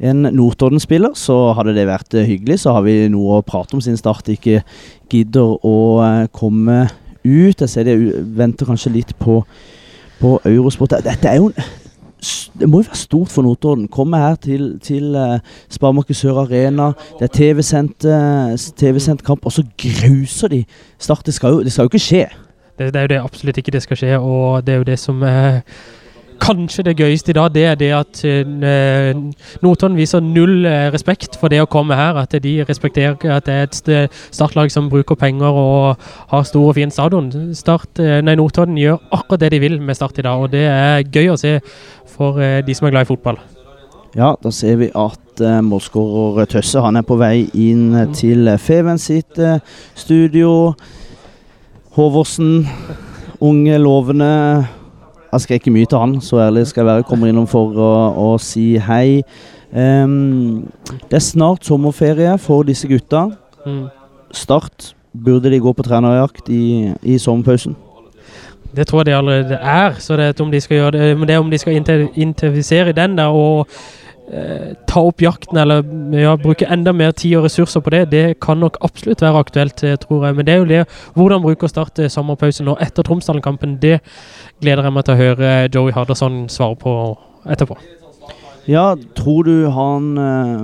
en 0.00 0.26
Notodden-spiller, 0.34 1.14
så 1.14 1.52
hadde 1.54 1.76
det 1.78 1.86
vært 1.86 2.18
hyggelig. 2.18 2.64
Så 2.64 2.74
har 2.74 2.82
vi 2.88 3.04
noe 3.14 3.38
å 3.38 3.46
prate 3.46 3.78
om 3.78 3.84
siden 3.84 4.00
Start 4.02 4.32
ikke 4.34 4.64
gidder 5.12 5.60
å 5.62 5.76
komme 6.34 6.88
ut. 7.22 7.54
Jeg 7.54 7.70
ser 7.70 7.86
de 7.86 8.00
venter 8.34 8.66
kanskje 8.66 8.98
litt 8.98 9.14
på 9.22 9.44
på 10.20 10.36
Eurosport. 10.44 10.98
Dette 11.04 11.28
er 11.28 11.38
jo 11.40 11.50
det 12.60 12.68
må 12.68 12.80
jo 12.80 12.88
være 12.90 13.00
stort 13.00 13.32
for 13.32 13.46
Notodden. 13.46 13.88
Komme 13.88 14.18
her 14.20 14.34
til, 14.34 14.74
til 14.82 15.16
uh, 15.16 15.38
Sparemarked 15.68 16.14
Sør 16.14 16.42
Arena. 16.44 16.90
Det 17.18 17.28
er 17.28 17.34
TV-sendt 17.34 18.06
TV 18.76 19.00
kamp, 19.24 19.46
og 19.46 19.52
så 19.52 19.64
gruser 19.78 20.48
de 20.48 20.64
Start. 20.98 21.26
Det 21.26 21.34
skal 21.34 21.56
jo, 21.56 21.62
det 21.62 21.72
skal 21.72 21.88
jo 21.88 21.92
ikke 21.92 21.98
skje. 21.98 22.26
Det, 22.78 22.94
det, 22.94 22.96
er 22.96 23.02
jo 23.02 23.12
det 23.12 23.24
absolutt 23.24 23.56
ikke 23.56 23.72
det 23.72 23.82
skal 23.82 23.96
skje, 23.96 24.18
og 24.18 24.66
det 24.66 24.72
er 24.72 24.78
jo 24.78 24.88
det 24.88 24.98
som 24.98 25.22
uh, 25.22 25.60
kanskje 26.40 26.84
det 26.86 26.96
gøyeste 26.96 27.30
i 27.30 27.36
dag, 27.36 27.50
det 27.54 27.64
er 27.64 27.74
det 27.74 27.90
at 27.92 28.20
uh, 28.24 29.20
Notodden 29.62 29.98
viser 29.98 30.20
null 30.24 30.64
uh, 30.64 30.88
respekt 30.94 31.36
for 31.40 31.52
det 31.52 31.60
å 31.60 31.68
komme 31.70 31.96
her. 31.98 32.16
At 32.16 32.34
de 32.42 32.54
respekterer 32.68 33.18
at 33.36 33.46
det 33.46 33.54
er 33.54 33.68
et 33.68 34.16
startlag 34.32 34.72
som 34.72 34.88
bruker 34.90 35.18
penger 35.20 35.60
og 35.62 36.00
har 36.32 36.48
stor 36.48 36.70
og 36.72 36.78
fin 36.78 36.90
stadion. 36.90 37.30
Start, 37.54 37.92
uh, 38.00 38.20
nei, 38.24 38.38
Notodden 38.40 38.78
gjør 38.80 39.00
akkurat 39.10 39.44
det 39.44 39.52
de 39.56 39.62
vil 39.66 39.80
med 39.80 39.98
Start 39.98 40.18
i 40.18 40.26
dag, 40.26 40.40
og 40.40 40.52
det 40.54 40.64
er 40.70 41.04
gøy 41.04 41.34
å 41.34 41.38
se 41.40 41.58
for 42.20 42.36
de 42.36 42.76
som 42.76 42.86
er 42.86 42.92
glad 42.92 43.08
i 43.08 43.10
fotball. 43.10 43.40
Ja, 44.12 44.34
da 44.42 44.52
ser 44.52 44.76
vi 44.80 44.90
at 44.92 45.40
uh, 45.40 45.60
målskårer 45.64 46.48
Tøsse 46.50 46.82
han 46.84 46.98
er 47.00 47.06
på 47.06 47.16
vei 47.16 47.46
inn 47.54 47.94
mm. 47.94 48.12
til 48.18 48.50
Feven 48.60 49.00
sitt 49.00 49.38
studio. 49.96 50.74
Håvorsen, 51.96 52.66
unge, 53.40 53.78
lovende 53.80 54.34
jeg 55.30 55.44
skal 55.44 55.60
ikke 55.60 55.72
mye 55.74 55.86
til 55.86 56.00
han, 56.02 56.16
så 56.20 56.40
ærlig 56.42 56.66
skal 56.66 56.82
jeg 56.82 56.90
være. 56.90 57.06
Kommer 57.06 57.30
innom 57.30 57.46
for 57.50 57.76
å, 57.78 57.90
å 58.18 58.30
si 58.42 58.74
hei. 58.82 59.22
Um, 59.70 60.66
det 61.06 61.20
er 61.20 61.22
snart 61.22 61.66
sommerferie 61.66 62.32
for 62.42 62.66
disse 62.66 62.90
gutta. 62.90 63.28
Mm. 63.66 63.84
Start. 64.34 64.94
Burde 65.10 65.50
de 65.50 65.58
gå 65.62 65.72
på 65.74 65.86
trenerjakt 65.86 66.50
i, 66.54 66.90
i 67.02 67.18
sommerpausen? 67.18 67.76
Det 68.76 68.86
tror 68.86 69.00
jeg 69.00 69.06
de 69.06 69.16
allerede 69.16 69.54
er. 69.54 69.98
Så 69.98 70.16
det 70.16 70.28
er 70.28 70.42
om 70.42 70.50
de 70.50 70.60
skal 70.60 70.76
gjøre 70.76 70.90
det, 70.90 71.18
men 71.18 71.28
det 71.28 71.34
er 71.34 71.42
om 71.42 71.50
de 71.50 71.58
skal 71.58 71.76
intensivere 72.14 72.92
den 72.92 73.18
der 73.18 73.34
og 73.34 73.68
eh, 74.32 74.74
ta 74.86 75.02
opp 75.02 75.22
jakten 75.22 75.58
eller 75.58 75.82
ja, 76.14 76.36
bruke 76.36 76.68
enda 76.70 76.92
mer 76.92 77.10
tid 77.10 77.36
og 77.36 77.48
ressurser 77.48 77.80
på 77.80 77.90
det, 77.90 78.04
det 78.12 78.24
kan 78.40 78.58
nok 78.62 78.78
absolutt 78.80 79.22
være 79.22 79.44
aktuelt, 79.44 79.84
eh, 79.84 79.98
tror 79.98 80.26
jeg. 80.26 80.36
Men 80.36 80.46
det 80.46 80.54
er 80.54 80.58
jo 80.58 80.68
det 80.70 80.84
hvordan 81.14 81.42
bruke 81.42 81.66
å 81.66 81.72
starte 81.72 82.10
sommerpausen 82.10 82.68
nå 82.70 82.76
etter 82.80 83.06
Tromsdalen-kampen, 83.06 83.78
det 83.82 83.98
gleder 84.62 84.86
jeg 84.86 84.98
meg 84.98 85.08
til 85.08 85.16
å 85.16 85.24
høre 85.24 85.56
Joey 85.74 85.96
Hardasson 85.96 86.44
svare 86.48 86.78
på 86.78 86.94
etterpå. 87.50 87.99
Ja, 88.70 88.94
tror 89.18 89.48
du 89.48 89.66
han 89.74 90.12
uh, 90.14 90.62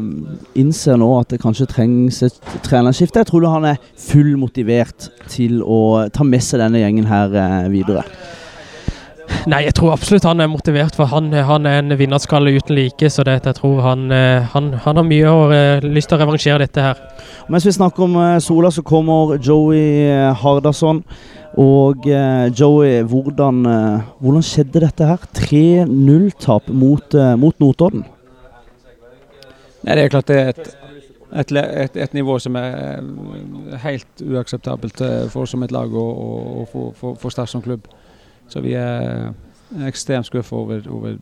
innser 0.55 0.99
nå 1.01 1.09
at 1.19 1.33
det 1.33 1.41
kanskje 1.43 1.67
trengs 1.73 2.21
et 2.23 2.37
trenerskifte? 2.63 3.25
Tror 3.27 3.43
du 3.43 3.49
han 3.51 3.67
er 3.67 3.81
fullmotivert 3.99 5.09
til 5.33 5.59
å 5.65 6.07
ta 6.15 6.27
med 6.27 6.45
seg 6.45 6.63
denne 6.63 6.85
gjengen 6.85 7.09
her 7.11 7.35
uh, 7.35 7.65
videre? 7.73 8.05
Nei, 9.51 9.63
jeg 9.67 9.75
tror 9.79 9.95
absolutt 9.95 10.27
han 10.27 10.43
er 10.43 10.51
motivert, 10.51 10.97
for 10.99 11.11
han, 11.11 11.31
han 11.49 11.67
er 11.69 11.81
en 11.81 11.95
vinnerskalle 11.99 12.53
uten 12.57 12.77
like. 12.79 13.11
Så 13.13 13.25
det, 13.27 13.39
jeg 13.47 13.59
tror 13.59 13.83
han, 13.85 14.07
eh, 14.15 14.47
han, 14.53 14.73
han 14.85 15.01
har 15.01 15.07
mye 15.07 15.33
å, 15.33 15.41
uh, 15.51 15.87
lyst 15.87 16.11
til 16.11 16.19
å 16.19 16.23
revansjere 16.23 16.67
dette 16.67 16.85
her. 16.85 17.01
Mens 17.53 17.67
vi 17.67 17.75
snakker 17.75 18.07
om 18.07 18.17
uh, 18.19 18.37
Sola, 18.43 18.73
så 18.75 18.85
kommer 18.87 19.37
Joey 19.39 20.33
Hardasson. 20.43 21.03
Og 21.57 22.05
Joey, 22.05 22.99
hvordan, 23.09 23.63
hvordan, 24.21 24.43
skjedde 24.45 24.83
dette 24.83 25.07
her? 25.09 25.23
3-0-tap 25.39 26.69
mot, 26.69 27.17
mot, 27.41 27.57
Notodden. 27.63 28.03
Nei, 29.87 29.95
Det 29.95 30.03
er 30.03 30.13
klart 30.13 30.29
det 30.29 30.37
er 30.37 30.51
et, 30.53 30.69
et, 31.33 31.55
et, 31.57 31.97
et 32.05 32.19
nivå 32.19 32.37
som 32.45 32.59
er 32.61 33.01
helt 33.87 34.21
uakseptabelt 34.21 35.01
for 35.33 35.47
oss 35.47 35.57
som 35.57 35.65
et 35.65 35.73
lag 35.73 35.97
og, 35.97 36.21
og 36.61 36.69
for, 36.75 36.93
for, 36.99 37.17
for 37.23 37.33
Start 37.33 37.55
som 37.55 37.65
klubb. 37.65 37.89
Så 38.53 38.63
vi 38.65 38.77
er 38.79 39.33
ekstremt 39.87 40.29
skuffa 40.29 40.57
over, 40.57 40.85
over, 40.93 41.17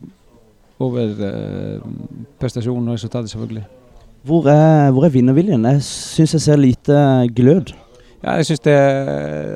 over 0.79 1.15
uh, 1.21 1.87
prestasjonen 2.39 2.91
og 2.91 2.99
resultatet, 2.99 3.33
selvfølgelig. 3.33 3.65
Hvor 4.25 4.47
er, 4.49 4.91
hvor 4.91 5.05
er 5.05 5.13
vinnerviljen? 5.13 5.65
Jeg 5.65 5.83
syns 5.85 6.33
jeg 6.33 6.41
ser 6.41 6.61
lite 6.61 6.99
glød. 7.35 7.73
Ja, 8.23 8.39
jeg 8.39 8.45
synes 8.45 8.63
det 8.65 8.73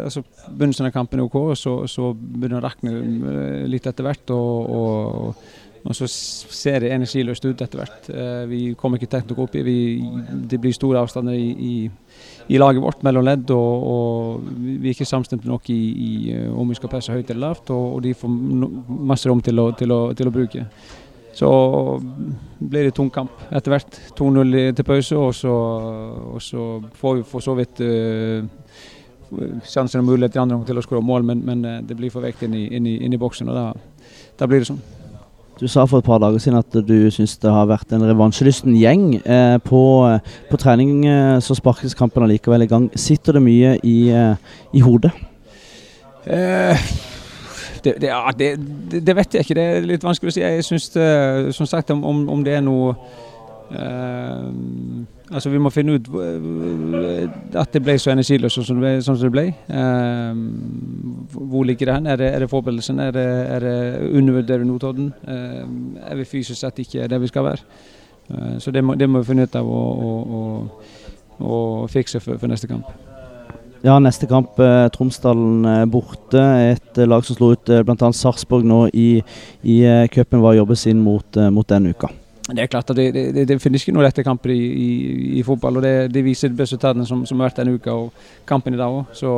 altså, 0.04 0.22
Begynnelsen 0.50 0.86
av 0.86 0.94
kampen 0.94 1.20
er 1.20 1.26
OK, 1.26 1.58
så, 1.58 1.74
så 1.90 2.12
begynner 2.14 2.60
det 2.60 2.62
å 2.62 2.68
rakne 2.68 2.92
eh, 2.94 3.64
litt 3.70 3.88
etter 3.90 4.06
hvert. 4.06 4.34
og, 4.36 4.70
og 4.70 5.69
og 5.90 5.98
så 5.98 6.06
ser 6.06 6.84
det 6.84 6.92
energiløst 6.94 7.46
ut 7.48 7.62
etter 7.64 7.80
hvert. 7.82 8.10
Uh, 8.14 8.44
vi 8.50 8.60
kommer 8.78 9.00
ikke 9.00 9.10
tett 9.10 9.32
nok 9.32 9.48
opp. 9.48 9.56
Vi, 9.58 9.78
det 10.52 10.60
blir 10.62 10.76
store 10.76 11.02
avstander 11.02 11.34
i, 11.34 11.48
i, 11.50 12.20
i 12.54 12.60
laget 12.62 12.84
vårt 12.84 13.02
mellom 13.06 13.26
ledd, 13.26 13.50
og, 13.56 13.88
og 13.90 14.52
vi 14.60 14.84
er 14.84 14.94
ikke 14.94 15.08
samstemte 15.10 15.50
nok 15.50 15.66
i, 15.74 15.80
i 15.90 16.12
eh, 16.36 16.52
om 16.54 16.70
vi 16.70 16.78
skal 16.78 16.92
presse 16.94 17.14
høyt 17.14 17.32
eller 17.34 17.48
lavt. 17.48 17.72
Og, 17.74 17.96
og 17.96 18.04
de 18.06 18.14
får 18.18 18.36
masse 19.10 19.30
rom 19.30 19.42
til 19.42 19.64
å, 19.64 19.72
til, 19.80 19.96
å, 19.96 20.00
til 20.14 20.30
å, 20.30 20.36
bruke. 20.36 20.68
Så 21.40 21.50
blir 22.60 22.86
det 22.86 22.94
tung 22.98 23.10
kamp 23.14 23.42
etter 23.50 23.74
hvert. 23.74 24.00
2-0 24.20 24.54
til 24.78 24.88
pause, 24.92 25.18
og 25.18 25.34
så, 25.38 25.58
og 26.36 26.46
så, 26.46 26.68
får 27.02 27.18
vi 27.18 27.28
for 27.34 27.46
så 27.46 27.58
vidt 27.58 27.82
uh, 27.82 28.46
sjansen 29.66 30.04
og 30.04 30.10
mulighet 30.12 30.38
i 30.38 30.44
andre 30.46 30.62
til 30.70 30.78
å 30.78 30.86
skåre 30.86 31.02
mål, 31.06 31.26
men, 31.34 31.42
men, 31.50 31.66
eh, 31.66 31.82
det 31.82 31.98
blir 31.98 32.14
for 32.14 32.26
vekt 32.26 32.46
inn 32.46 32.54
i, 32.58 32.68
inn 32.78 32.86
i, 32.90 33.00
inn 33.06 33.18
i 33.18 33.22
boksen, 33.22 33.50
og 33.50 33.58
da, 33.58 33.68
da 34.38 34.50
blir 34.50 34.62
det 34.62 34.70
sånn. 34.70 34.82
Du 35.60 35.68
sa 35.68 35.84
for 35.86 36.00
et 36.00 36.06
par 36.08 36.22
dager 36.24 36.40
siden 36.40 36.58
at 36.62 36.76
du 36.88 37.10
syns 37.12 37.36
det 37.44 37.52
har 37.52 37.68
vært 37.68 37.92
en 37.92 38.06
revansjelysten 38.08 38.78
gjeng. 38.80 39.18
Eh, 39.20 39.58
på, 39.60 39.82
på, 40.50 40.60
trening 40.62 41.04
eh, 41.04 41.40
så 41.44 41.58
sparkes 41.58 41.98
kampen 42.00 42.24
allikevel 42.24 42.64
i 42.64 42.70
gang. 42.72 42.88
Sitter 42.96 43.36
det 43.36 43.44
mye 43.44 43.74
i, 43.84 43.98
eh, 44.16 44.54
i 44.74 44.84
hodet? 44.86 45.12
Eh, 46.24 46.86
det, 47.84 47.98
det, 48.00 48.08
ja, 48.08 48.24
det, 48.40 48.54
det, 48.96 49.16
vet 49.16 49.36
jeg 49.36 49.44
ikke. 49.48 49.60
Det 49.60 49.66
er 49.66 49.90
litt 49.90 50.08
vanskelig 50.08 50.32
å 50.32 50.38
si. 50.38 50.46
Jeg 50.46 50.68
syns 50.68 50.94
som 51.56 51.68
sagt 51.68 51.92
om, 51.96 52.06
om 52.08 52.46
det 52.46 52.60
er 52.60 52.64
noe 52.64 52.96
Uh, 53.70 54.50
altså 55.32 55.50
Vi 55.50 55.62
må 55.62 55.70
finne 55.70 55.98
ut 55.98 56.10
at 57.56 57.74
det 57.74 57.82
ble 57.84 57.96
så 58.02 58.14
energiløst 58.14 58.60
sånn 58.60 58.68
som 58.68 58.80
det 58.80 58.86
ble. 58.86 58.94
Sånn 59.06 59.20
som 59.20 59.30
det 59.30 59.36
ble. 59.36 59.46
Um, 59.70 61.28
hvor 61.30 61.68
ligger 61.68 61.90
det 61.90 61.98
hen? 61.98 62.10
Er 62.10 62.20
det, 62.22 62.32
det 62.44 62.50
forberedelsen? 62.52 63.00
Er 63.04 63.14
det, 63.16 63.28
er 63.56 63.66
det 63.66 63.78
undervurderer 64.10 64.66
Notodden? 64.68 65.14
Um, 65.28 65.98
er 66.02 66.20
vi 66.20 66.28
fysisk 66.30 66.60
sett 66.60 66.82
ikke 66.84 67.08
der 67.10 67.22
vi 67.22 67.32
skal 67.32 67.50
være? 67.52 67.66
så 68.60 68.70
det 68.72 68.84
må, 68.86 68.94
det 68.94 69.08
må, 69.10 69.24
vi 69.24 69.32
finne 69.32 69.48
ut 69.50 69.56
av 69.58 69.66
å, 69.66 69.78
å, 70.06 70.42
å, 71.42 71.48
å 71.50 71.56
fikse 71.90 72.20
for, 72.22 72.38
for, 72.38 72.46
neste 72.52 72.70
kamp. 72.70 72.86
Ja, 73.82 73.96
neste 74.04 74.28
kamp 74.28 74.60
eh, 74.60 74.86
Tromsdalen 74.92 75.66
eh, 75.66 75.86
borte. 75.88 76.42
Et 76.74 77.00
eh, 77.00 77.08
lag 77.08 77.24
som 77.24 77.38
slo 77.38 77.54
ut 77.56 77.72
eh, 77.72 77.84
bl.a. 77.88 78.10
Sarpsborg 78.16 78.68
nå 78.68 78.82
i, 78.92 79.22
i 79.64 79.78
eh, 79.88 80.06
cupen. 80.12 80.44
Hva 80.44 80.52
jobbes 80.58 80.84
inn 80.92 81.00
mot, 81.04 81.40
eh, 81.40 81.48
mot 81.54 81.68
denne 81.70 81.94
uka? 81.96 82.12
Det 82.50 82.64
er 82.64 82.70
klart 82.72 82.90
at 82.90 82.98
det, 82.98 83.12
det, 83.14 83.44
det 83.48 83.58
finnes 83.62 83.84
ikke 83.84 83.94
noen 83.94 84.08
lette 84.08 84.24
kamper 84.26 84.54
i, 84.54 84.58
i, 84.58 84.90
i 85.40 85.44
fotball. 85.46 85.78
og 85.78 85.84
Det, 85.86 85.94
det 86.14 86.24
viser 86.26 86.54
resultatene 86.58 87.06
som, 87.06 87.22
som 87.30 87.40
har 87.40 87.50
vært 87.50 87.60
denne 87.62 87.76
uka 87.78 87.94
og 87.94 88.24
kampen 88.50 88.74
i 88.74 88.80
dag 88.80 88.90
òg. 88.90 89.12
Så 89.14 89.34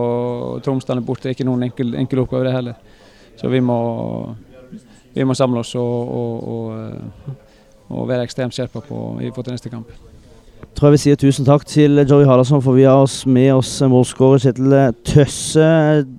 Tromsdalen 0.63 1.03
borte 1.05 1.27
er 1.27 1.35
ikke 1.35 1.47
noen 1.47 1.67
enkel, 1.67 1.95
enkel 1.99 2.23
oppgave, 2.23 2.45
det 2.47 2.53
heller. 2.55 2.77
Så 3.39 3.51
vi 3.51 3.59
må, 3.59 3.79
vi 5.15 5.25
må 5.27 5.35
samle 5.35 5.63
oss 5.63 5.73
og, 5.79 6.13
og, 6.21 6.47
og, 6.53 7.35
og 7.89 8.07
være 8.07 8.29
ekstremt 8.29 8.55
skjerpa 8.55 8.83
på 8.85 9.01
i 9.19 9.27
forhold 9.27 9.49
til 9.49 9.59
neste 9.59 9.73
kamp. 9.73 9.91
tror 10.77 10.87
jeg 10.87 10.95
vil 10.95 11.03
si 11.03 11.15
tusen 11.25 11.45
takk 11.45 11.65
til 11.67 12.05
Joey 12.05 12.25
Hardarson, 12.25 12.61
for 12.63 12.77
vi 12.77 12.87
har 12.87 13.01
oss 13.01 13.25
med 13.25 13.51
oss 13.57 13.75
målskårer 13.81 14.45
Kjetil 14.45 14.79
Tøsse. 15.03 15.67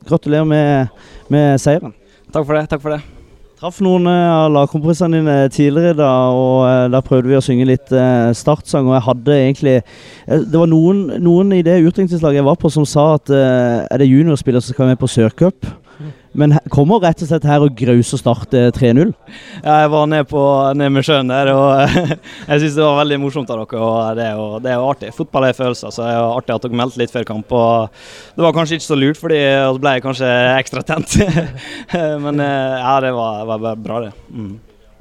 Gratulerer 0.09 0.45
med, 0.45 1.03
med 1.33 1.59
seieren. 1.59 1.97
Takk 2.33 2.47
for 2.47 2.59
det. 2.59 2.69
takk 2.69 2.85
for 2.85 2.97
det. 2.97 3.22
Traff 3.63 3.77
noen 3.79 4.09
eh, 4.11 4.27
av 4.27 4.49
lagkompisene 4.51 5.21
dine 5.21 5.35
tidligere 5.55 5.95
da, 6.01 6.09
og 6.35 6.65
der 6.67 6.89
da 6.91 7.01
prøvde 7.07 7.31
vi 7.31 7.37
å 7.39 7.43
synge 7.47 7.69
litt 7.69 7.93
eh, 7.95 8.33
startsang. 8.35 8.89
Og 8.91 8.97
jeg 8.97 9.05
hadde 9.07 9.37
egentlig 9.37 9.75
eh, 9.77 10.41
Det 10.43 10.59
var 10.59 10.67
noen, 10.67 11.05
noen 11.23 11.53
i 11.55 11.61
det 11.63 11.77
utdrikningslaget 11.85 12.41
jeg 12.41 12.49
var 12.49 12.59
på 12.59 12.73
som 12.75 12.83
sa 12.83 13.13
at 13.21 13.31
eh, 13.31 13.85
er 13.87 14.03
det 14.03 14.11
juniorspillere 14.11 14.67
som 14.67 14.75
skal 14.75 14.91
med 14.91 14.99
på 14.99 15.13
sørcup? 15.15 15.71
Men 16.39 16.57
kommer 16.73 17.03
rett 17.03 17.21
og 17.25 17.29
slett 17.29 17.45
her 17.45 17.65
og 17.65 17.75
grauser 17.77 18.21
Start 18.21 18.55
eh, 18.57 18.71
3-0. 18.73 19.13
Ja, 19.61 19.83
Jeg 19.83 19.93
var 19.93 20.09
ned, 20.09 20.25
på, 20.31 20.41
ned 20.79 20.95
med 20.95 21.07
sjøen 21.07 21.29
der, 21.33 21.53
og 21.53 21.99
jeg 22.49 22.63
syns 22.63 22.79
det 22.79 22.87
var 22.87 23.01
veldig 23.03 23.21
morsomt 23.21 23.53
av 23.53 23.63
dere. 23.63 23.83
og 23.83 24.17
Det 24.17 24.27
er 24.27 24.41
jo, 24.41 24.49
det 24.65 24.73
er 24.73 24.81
jo 24.81 24.89
artig. 24.89 25.13
Fotball 25.17 25.49
er 25.51 25.59
følelser, 25.59 25.93
så 25.93 26.07
det 26.07 26.11
er 26.15 26.19
jo 26.21 26.33
artig 26.39 26.57
at 26.57 26.67
dere 26.67 26.83
meldte 26.83 27.03
litt 27.03 27.15
før 27.15 27.29
kamp. 27.29 27.53
og 27.53 28.03
Det 28.37 28.47
var 28.47 28.57
kanskje 28.57 28.81
ikke 28.81 28.89
så 28.89 28.99
lurt, 28.99 29.21
fordi 29.21 29.41
da 29.45 29.73
ble 29.77 29.97
jeg 29.97 30.07
kanskje 30.09 30.35
ekstra 30.57 30.85
tent. 30.89 31.17
Men 32.25 32.41
eh, 32.41 32.77
ja, 32.81 32.99
det 33.05 33.17
var, 33.17 33.49
var 33.53 33.83
bra, 33.89 34.05
det. 34.07 34.13
Mm. 34.33 34.53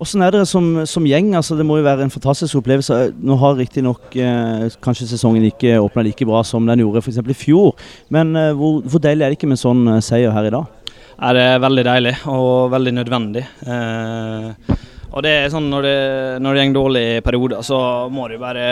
Åssen 0.01 0.23
er 0.25 0.33
dere 0.33 0.47
som, 0.50 0.65
som 0.89 1.05
gjeng? 1.05 1.35
Altså, 1.38 1.53
det 1.55 1.65
må 1.67 1.77
jo 1.77 1.85
være 1.85 2.07
en 2.07 2.11
fantastisk 2.13 2.57
opplevelse. 2.57 3.11
Nå 3.21 3.38
har 3.38 3.59
riktignok 3.59 4.15
eh, 4.17 4.67
kanskje 4.81 5.11
sesongen 5.11 5.45
ikke 5.51 5.77
åpna 5.77 6.03
like 6.07 6.25
bra 6.25 6.41
som 6.47 6.65
den 6.65 6.81
gjorde 6.81 7.03
f.eks. 7.05 7.21
i 7.21 7.38
fjor. 7.38 7.75
Men 8.09 8.33
eh, 8.35 8.50
hvor, 8.57 8.81
hvor 8.81 9.03
deilig 9.03 9.27
er 9.27 9.31
det 9.31 9.38
ikke 9.38 9.51
med 9.51 9.61
sånn 9.61 9.85
eh, 9.93 10.01
seier 10.03 10.33
her 10.33 10.50
i 10.50 10.53
dag? 10.57 10.80
Ja, 11.21 11.31
det 11.37 11.41
er 11.45 11.59
veldig 11.61 11.83
deilig 11.85 12.13
og 12.31 12.71
veldig 12.73 12.93
nødvendig. 12.97 13.43
Eh, 13.69 14.75
og 15.11 15.21
det 15.25 15.33
er 15.43 15.49
sånn 15.53 15.67
når 15.69 15.85
det, 15.85 15.97
når 16.41 16.57
det 16.57 16.63
går 16.71 16.77
dårlig 16.79 17.03
i 17.17 17.23
perioder, 17.25 17.61
så 17.67 17.77
må 18.09 18.25
du 18.31 18.37
bare 18.41 18.63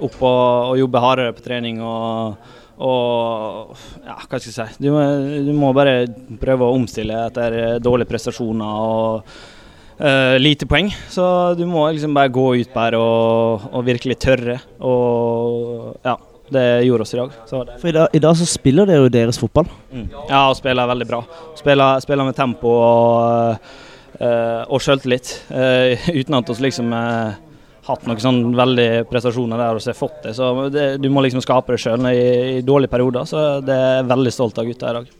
opp 0.00 0.16
og, 0.22 0.70
og 0.70 0.78
jobbe 0.80 1.02
hardere 1.02 1.34
på 1.36 1.44
trening 1.44 1.82
og, 1.84 2.38
og 2.80 3.74
ja, 4.06 4.16
hva 4.16 4.38
skal 4.40 4.46
jeg 4.48 4.54
si. 4.54 4.84
Du, 4.86 4.88
må- 4.94 5.42
du 5.44 5.52
må 5.58 5.74
bare 5.76 6.06
prøve 6.40 6.64
å 6.70 6.78
omstille 6.78 7.26
etter 7.26 7.58
dårlige 7.84 8.08
prestasjoner 8.14 8.80
og 8.86 9.34
eh, 9.98 10.36
lite 10.40 10.70
poeng. 10.70 10.88
Så 11.12 11.26
du 11.58 11.66
må 11.68 11.84
liksom 11.92 12.16
bare 12.16 12.32
gå 12.32 12.46
ut 12.62 12.72
der 12.78 12.96
og, 12.96 13.68
og 13.74 13.84
virkelig 13.90 14.16
tørre. 14.24 14.56
Og 14.80 15.98
ja, 16.06 16.16
det 16.52 16.84
gjorde 16.84 17.02
oss 17.02 17.14
i 17.14 17.16
dag. 17.16 17.30
Så 17.46 17.62
det 17.64 17.78
For 17.80 17.88
i 17.88 17.92
dag, 17.92 18.08
i 18.12 18.20
dag 18.22 18.36
så 18.36 18.46
spiller 18.48 18.88
dere 18.88 19.06
jo 19.06 19.12
deres 19.12 19.40
fotball. 19.40 19.68
Mm. 19.92 20.06
Ja, 20.28 20.44
og 20.50 20.58
spiller 20.58 20.90
veldig 20.90 21.08
bra. 21.08 21.22
Spiller, 21.58 22.00
spiller 22.04 22.28
med 22.28 22.36
tempo 22.36 22.74
og, 22.74 23.70
uh, 24.20 24.62
og 24.68 24.82
sjøltillit. 24.84 25.32
Uh, 25.50 26.08
uten 26.20 26.38
at 26.40 26.52
vi 26.52 26.66
liksom 26.66 26.92
uh, 26.92 27.36
hatt 27.88 28.08
noen 28.08 28.20
sånn 28.22 28.42
veldig 28.56 28.88
prestasjoner 29.10 29.60
der 29.60 29.78
og 29.78 29.88
har 29.88 29.98
fått 29.98 30.20
det. 30.26 30.34
Så 30.36 30.50
det, 30.72 30.88
du 31.02 31.08
må 31.12 31.24
liksom 31.24 31.44
skape 31.44 31.74
det 31.74 31.80
sjøl 31.84 32.10
i, 32.12 32.18
i 32.58 32.66
dårlige 32.66 32.92
perioder. 32.92 33.28
Så 33.28 33.46
det 33.64 33.78
er 33.78 33.96
jeg 34.00 34.10
veldig 34.12 34.36
stolt 34.36 34.60
av 34.60 34.68
gutta 34.68 34.92
i 34.92 35.00
dag. 35.00 35.16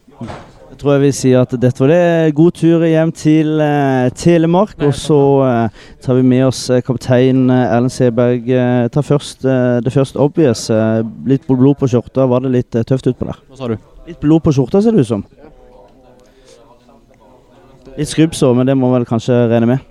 Jeg 0.75 0.81
tror 0.81 0.97
jeg 0.97 1.03
vil 1.05 1.13
si 1.15 1.31
at 1.39 1.53
dette 1.63 1.79
var 1.79 1.91
det. 1.93 2.35
God 2.35 2.57
tur 2.59 2.83
hjem 2.83 3.13
til 3.15 3.61
uh, 3.63 4.09
Telemark. 4.19 4.73
Og 4.83 4.97
så 4.99 5.19
uh, 5.47 5.83
tar 6.03 6.17
vi 6.19 6.25
med 6.27 6.49
oss 6.49 6.65
eh, 6.67 6.81
kaptein 6.83 7.45
eh, 7.47 7.75
Erlend 7.77 7.93
Seberg. 7.95 8.49
Uh, 8.51 8.89
ta 8.91 9.05
først 9.07 9.47
eh, 9.47 9.77
det 9.87 9.93
første 9.95 10.19
obvious. 10.19 10.65
Eh, 10.75 11.05
litt 11.31 11.47
blod 11.47 11.79
på 11.79 11.87
skjorta. 11.93 12.27
Var 12.27 12.43
det 12.43 12.51
litt 12.57 12.75
eh, 12.75 12.83
tøft 12.83 13.07
utpå 13.07 13.29
der? 13.29 13.39
Hva 13.47 13.59
sa 13.61 13.69
du? 13.71 13.77
Litt 14.09 14.19
blod 14.25 14.43
på 14.43 14.55
skjorta, 14.57 14.81
ser 14.83 14.99
det 14.99 15.05
ut 15.07 15.11
som. 15.13 15.23
Litt 17.95 18.11
skrubbsår, 18.11 18.59
men 18.59 18.67
det 18.67 18.75
må 18.75 18.91
vel 18.97 19.07
kanskje 19.07 19.39
regne 19.55 19.71
med. 19.77 19.87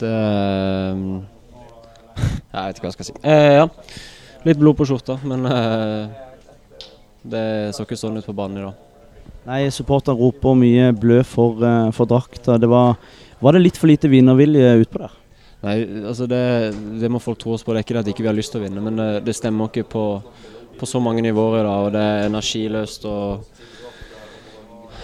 Det 0.00 0.08
ehm, 0.08 1.04
Jeg 2.24 2.56
vet 2.56 2.80
ikke 2.80 2.88
hva 2.88 2.94
jeg 2.94 2.96
skal 2.96 3.10
si. 3.10 3.18
Eh, 3.20 3.58
ja. 3.60 3.68
Litt 4.48 4.64
blod 4.64 4.80
på 4.80 4.88
skjorta, 4.88 5.20
men 5.28 5.44
eh, 5.52 6.24
det 7.36 7.46
så 7.76 7.84
ikke 7.84 8.00
sånn 8.00 8.16
ut 8.16 8.32
på 8.32 8.38
banen 8.40 8.62
i 8.62 8.66
dag. 8.70 8.80
Nei, 9.44 9.66
supporterne 9.72 10.16
roper 10.16 10.56
mye 10.56 10.88
blø 10.96 11.20
for, 11.28 11.60
eh, 11.60 11.90
for 11.92 12.08
drakta. 12.08 12.56
Var, 12.56 12.96
var 13.40 13.52
det 13.52 13.60
litt 13.60 13.76
for 13.80 13.90
lite 13.90 14.08
vinnervilje 14.08 14.78
utpå 14.84 15.02
der? 15.02 15.20
Nei, 15.64 15.76
altså 16.08 16.26
det, 16.28 16.44
det 17.00 17.10
må 17.12 17.20
folk 17.20 17.38
tro 17.40 17.54
oss 17.56 17.64
på. 17.64 17.72
Det 17.72 17.82
er 17.82 17.86
ikke 17.86 17.96
det 17.98 18.04
at 18.04 18.10
ikke 18.12 18.24
vi 18.24 18.30
har 18.30 18.36
lyst 18.36 18.52
til 18.52 18.62
å 18.62 18.64
vinne, 18.64 18.84
men 18.84 19.00
det, 19.00 19.08
det 19.28 19.36
stemmer 19.36 19.68
ikke 19.68 19.86
på, 19.94 20.04
på 20.80 20.88
så 20.88 21.00
mange 21.00 21.24
nivåer 21.24 21.60
i 21.60 21.66
dag. 21.66 21.86
Og 21.88 21.92
det 21.94 22.04
er 22.04 22.28
energiløst 22.30 23.04
og 23.08 23.62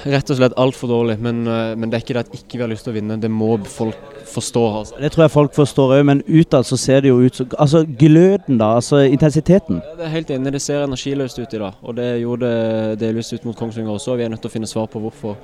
rett 0.05 0.31
og 0.31 0.39
slett 0.39 0.57
altfor 0.61 0.91
dårlig. 0.91 1.19
Men, 1.21 1.47
eh, 1.47 1.75
men 1.77 1.91
det 1.91 1.99
er 1.99 2.05
ikke 2.05 2.17
det 2.17 2.25
at 2.27 2.37
ikke 2.39 2.59
vi 2.59 2.65
har 2.65 2.71
lyst 2.73 2.87
til 2.87 2.93
å 2.95 2.97
vinne. 2.97 3.19
Det 3.21 3.31
må 3.31 3.57
folk 3.69 3.99
forstå. 4.31 4.63
Altså. 4.79 5.01
Det 5.01 5.13
tror 5.13 5.25
jeg 5.25 5.35
folk 5.35 5.55
forstår 5.55 5.95
òg, 5.99 6.05
men 6.07 6.23
utad 6.29 6.67
så 6.67 6.79
ser 6.79 7.03
det 7.03 7.11
jo 7.11 7.21
ut 7.21 7.35
som 7.35 7.49
Altså 7.59 7.85
gløden, 7.85 8.59
da. 8.59 8.77
Altså 8.79 9.03
intensiteten. 9.11 9.83
Ja, 9.83 9.97
Det 9.97 10.07
er 10.07 10.15
helt 10.15 10.31
enig, 10.31 10.53
det 10.53 10.63
ser 10.63 10.85
energiløst 10.85 11.39
ut 11.39 11.55
i 11.55 11.59
dag. 11.59 11.75
Og 11.83 11.97
det 11.97 12.21
gjorde 12.23 12.41
det 12.47 13.01
delvis 13.01 13.33
ut 13.33 13.45
mot 13.45 13.57
Kongsvinger 13.57 13.91
også. 13.91 14.17
Vi 14.17 14.25
er 14.25 14.29
nødt 14.29 14.41
til 14.41 14.51
å 14.51 14.57
finne 14.57 14.71
svar 14.71 14.87
på 14.87 15.01
hvorfor, 15.01 15.37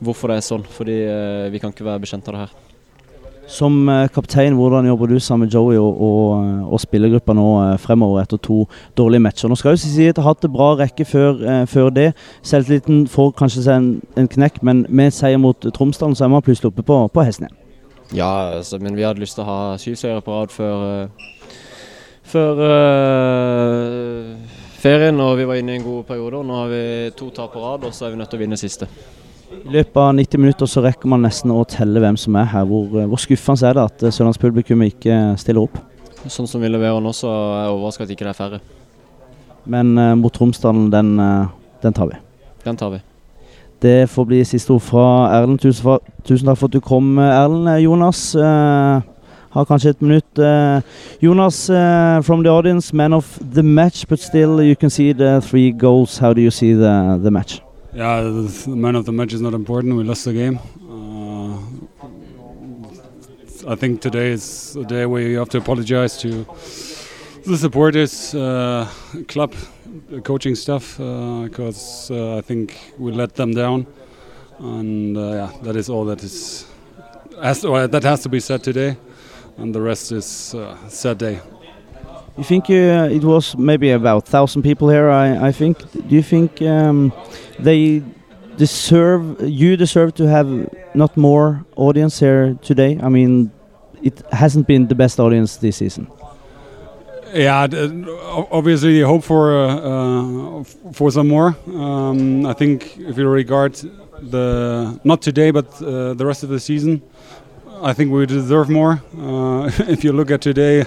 hvorfor 0.00 0.28
det 0.28 0.36
er 0.36 0.48
sånn. 0.48 0.64
Fordi 0.64 0.98
eh, 1.04 1.50
vi 1.50 1.58
kan 1.58 1.72
ikke 1.72 1.84
være 1.84 2.00
bekjent 2.06 2.28
av 2.28 2.34
det 2.34 2.40
her. 2.46 2.58
Som 3.50 3.88
eh, 3.90 4.06
kaptein, 4.14 4.54
hvordan 4.54 4.86
jobber 4.86 5.10
du 5.10 5.18
sammen 5.18 5.48
med 5.48 5.54
Joey 5.54 5.78
og, 5.80 6.02
og, 6.06 6.68
og 6.70 6.80
spillergruppa 6.80 7.34
nå 7.34 7.46
eh, 7.64 7.78
fremover 7.82 8.22
etter 8.22 8.38
to 8.38 8.62
dårlige 8.98 9.24
matcher? 9.24 9.50
Nå 9.50 9.58
skal 9.58 9.74
jo 9.74 9.80
si 9.82 10.06
at 10.06 10.20
har 10.22 10.28
hatt 10.28 10.46
en 10.46 10.52
bra 10.54 10.68
rekke 10.78 11.04
før, 11.08 11.40
eh, 11.42 11.64
før 11.66 11.90
det. 11.90 12.12
Selvtilliten 12.46 13.08
får 13.10 13.32
kanskje 13.40 13.64
seg 13.66 13.80
en, 13.80 13.90
en 14.22 14.30
knekk, 14.30 14.62
men 14.62 14.84
med 14.88 15.10
seier 15.16 15.40
mot 15.42 15.66
Tromsdalen 15.74 16.14
så 16.14 16.28
er 16.28 16.32
man 16.36 16.46
plutselig 16.46 16.70
oppe 16.70 16.86
på, 16.86 17.02
på 17.10 17.26
hesten 17.26 17.48
igjen. 17.48 17.58
Ja, 18.14 18.30
altså, 18.56 18.78
men 18.82 18.96
vi 18.98 19.04
hadde 19.06 19.22
lyst 19.22 19.36
til 19.38 19.44
å 19.44 19.50
ha 19.50 19.58
syv 19.78 19.98
seire 19.98 20.22
på 20.22 20.34
rad 20.34 20.54
før, 20.54 20.86
eh, 20.86 21.54
før 22.26 22.62
eh, 22.66 24.60
ferien, 24.78 25.18
og 25.22 25.36
vi 25.38 25.46
var 25.46 25.58
inne 25.58 25.74
i 25.74 25.78
en 25.78 25.86
god 25.86 26.06
periode. 26.08 26.42
Nå 26.46 26.62
har 26.62 26.70
vi 26.70 26.84
to 27.18 27.30
tap 27.34 27.54
på 27.54 27.62
rad, 27.62 27.86
og 27.86 27.94
så 27.94 28.06
er 28.06 28.14
vi 28.14 28.22
nødt 28.22 28.30
til 28.30 28.40
å 28.40 28.42
vinne 28.46 28.58
siste. 28.58 28.90
I 29.50 29.72
løpet 29.74 29.98
av 29.98 30.12
90 30.14 30.40
minutter 30.40 30.68
så 30.70 30.82
rekker 30.84 31.10
man 31.10 31.24
nesten 31.26 31.50
å 31.50 31.64
telle 31.68 32.00
hvem 32.02 32.16
som 32.20 32.36
er 32.38 32.48
her. 32.52 32.66
Hvor, 32.70 32.86
eh, 33.00 33.08
hvor 33.10 33.20
skuffende 33.20 33.66
er 33.66 33.76
det 33.76 33.86
at 33.90 34.04
eh, 34.06 34.14
sørlandspublikummet 34.14 34.94
ikke 34.94 35.18
stiller 35.42 35.66
opp? 35.66 35.78
Sånn 36.30 36.48
som 36.48 36.62
vi 36.62 36.70
leverer 36.70 37.00
nå, 37.02 37.12
så 37.16 37.28
er 37.30 37.64
jeg 37.64 37.74
overrasket 37.74 38.06
at 38.06 38.14
ikke 38.14 38.26
det 38.28 38.34
er 38.34 38.38
færre. 38.38 38.60
Men 39.70 39.92
uh, 39.98 40.14
mot 40.16 40.32
Tromsdalen, 40.32 40.90
den, 40.92 41.14
uh, 41.20 41.48
den 41.82 41.96
tar 41.96 42.10
vi. 42.10 42.18
Den 42.64 42.76
tar 42.76 42.92
vi. 42.94 43.00
Det 43.80 44.10
får 44.12 44.26
bli 44.28 44.42
siste 44.44 44.74
ord 44.74 44.84
fra 44.84 45.06
Erlend. 45.38 45.60
Tusen, 45.62 45.82
for, 45.82 46.04
tusen 46.28 46.50
takk 46.50 46.58
for 46.60 46.68
at 46.68 46.76
du 46.76 46.80
kom, 46.84 47.14
Erlend. 47.18 47.70
Eh, 47.72 47.84
Jonas 47.86 48.34
uh, 48.36 49.00
har 49.56 49.68
kanskje 49.68 49.94
et 49.94 50.04
minutt. 50.04 50.38
Uh, 50.38 50.84
Jonas, 51.24 51.70
uh, 51.70 52.20
from 52.22 52.44
the 52.44 52.52
audience, 52.52 52.92
man 52.92 53.12
of 53.16 53.38
the 53.54 53.62
match, 53.62 54.06
but 54.08 54.20
still 54.20 54.60
you 54.62 54.76
can 54.76 54.90
see 54.90 55.12
the 55.12 55.40
three 55.40 55.72
goals. 55.72 56.18
How 56.18 56.34
do 56.34 56.40
you 56.40 56.50
see 56.50 56.74
the, 56.74 57.18
the 57.22 57.30
match? 57.30 57.60
Yeah, 57.92 58.20
the 58.22 58.70
man 58.76 58.94
of 58.94 59.04
the 59.04 59.10
match 59.12 59.32
is 59.32 59.40
not 59.40 59.52
important. 59.52 59.96
We 59.96 60.04
lost 60.04 60.24
the 60.24 60.32
game. 60.32 60.60
Uh, 60.88 61.58
I 63.66 63.74
think 63.74 64.00
today 64.00 64.30
is 64.30 64.76
a 64.76 64.84
day 64.84 65.06
where 65.06 65.22
you 65.22 65.38
have 65.38 65.48
to 65.50 65.58
apologize 65.58 66.16
to 66.18 66.44
the 67.44 67.56
supporters, 67.58 68.32
uh, 68.32 68.88
club, 69.26 69.54
coaching 70.22 70.54
staff, 70.54 70.98
because 70.98 72.12
uh, 72.12 72.36
I 72.36 72.42
think 72.42 72.78
we 72.96 73.10
let 73.10 73.34
them 73.34 73.54
down, 73.54 73.88
and 74.60 75.16
uh, 75.16 75.20
yeah, 75.20 75.52
that 75.62 75.74
is 75.74 75.88
all 75.88 76.04
that 76.04 76.22
is 76.22 76.66
has 77.42 77.64
or 77.64 77.88
that 77.88 78.04
has 78.04 78.22
to 78.22 78.28
be 78.28 78.38
said 78.38 78.62
today, 78.62 78.96
and 79.56 79.74
the 79.74 79.80
rest 79.80 80.12
is 80.12 80.54
uh, 80.54 80.76
sad 80.88 81.18
day. 81.18 81.40
You 82.40 82.46
think 82.46 82.70
uh, 82.70 83.16
it 83.16 83.22
was 83.22 83.54
maybe 83.58 83.90
about 83.90 84.26
thousand 84.26 84.62
people 84.62 84.88
here? 84.88 85.10
I, 85.10 85.48
I 85.48 85.52
think. 85.52 85.76
Do 85.92 86.14
you 86.14 86.22
think 86.22 86.62
um, 86.62 87.12
they 87.58 88.02
deserve? 88.56 89.42
You 89.42 89.76
deserve 89.76 90.14
to 90.14 90.26
have 90.26 90.48
not 90.94 91.18
more 91.18 91.66
audience 91.76 92.18
here 92.18 92.56
today. 92.62 92.98
I 93.02 93.10
mean, 93.10 93.50
it 94.02 94.22
hasn't 94.32 94.66
been 94.66 94.88
the 94.88 94.94
best 94.94 95.20
audience 95.20 95.58
this 95.58 95.76
season. 95.76 96.06
Yeah, 97.34 97.66
obviously 98.50 99.02
hope 99.02 99.22
for 99.22 99.52
uh, 99.52 99.76
uh, 99.90 100.64
for 100.94 101.10
some 101.10 101.28
more. 101.28 101.54
Um, 101.66 102.46
I 102.46 102.54
think 102.54 102.96
if 103.00 103.18
you 103.18 103.28
regard 103.28 103.74
the 104.22 104.98
not 105.04 105.20
today 105.20 105.50
but 105.50 105.66
uh, 105.82 106.14
the 106.14 106.24
rest 106.24 106.42
of 106.42 106.48
the 106.48 106.60
season, 106.60 107.02
I 107.82 107.94
think 107.94 108.12
we 108.12 108.26
deserve 108.26 108.68
more. 108.68 109.02
Uh, 109.18 109.70
if 109.88 110.04
you 110.04 110.12
look 110.12 110.30
at 110.30 110.42
today, 110.42 110.84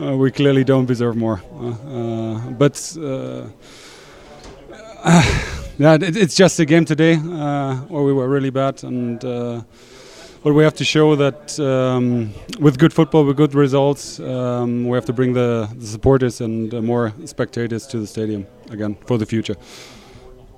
uh, 0.00 0.16
we 0.16 0.30
clearly 0.30 0.64
don't 0.64 0.86
deserve 0.86 1.16
more. 1.16 1.42
Uh, 1.52 1.68
uh, 1.68 2.50
but 2.52 2.96
uh, 2.98 3.48
yeah, 5.78 5.94
it, 5.94 6.16
it's 6.16 6.34
just 6.34 6.58
a 6.58 6.64
game 6.64 6.86
today 6.86 7.16
where 7.16 8.02
we 8.02 8.12
were 8.12 8.28
really 8.28 8.50
bad, 8.50 8.82
and 8.84 9.20
but 10.42 10.54
we 10.54 10.64
have 10.64 10.74
to 10.76 10.84
show 10.84 11.16
that 11.16 11.60
um, 11.60 12.32
with 12.58 12.78
good 12.78 12.94
football, 12.94 13.26
with 13.26 13.36
good 13.36 13.54
results, 13.54 14.18
um, 14.20 14.88
we 14.88 14.96
have 14.96 15.04
to 15.04 15.12
bring 15.12 15.34
the, 15.34 15.68
the 15.76 15.86
supporters 15.86 16.40
and 16.40 16.72
more 16.82 17.12
spectators 17.26 17.86
to 17.88 17.98
the 17.98 18.06
stadium 18.06 18.46
again 18.70 18.96
for 19.04 19.18
the 19.18 19.26
future. 19.26 19.56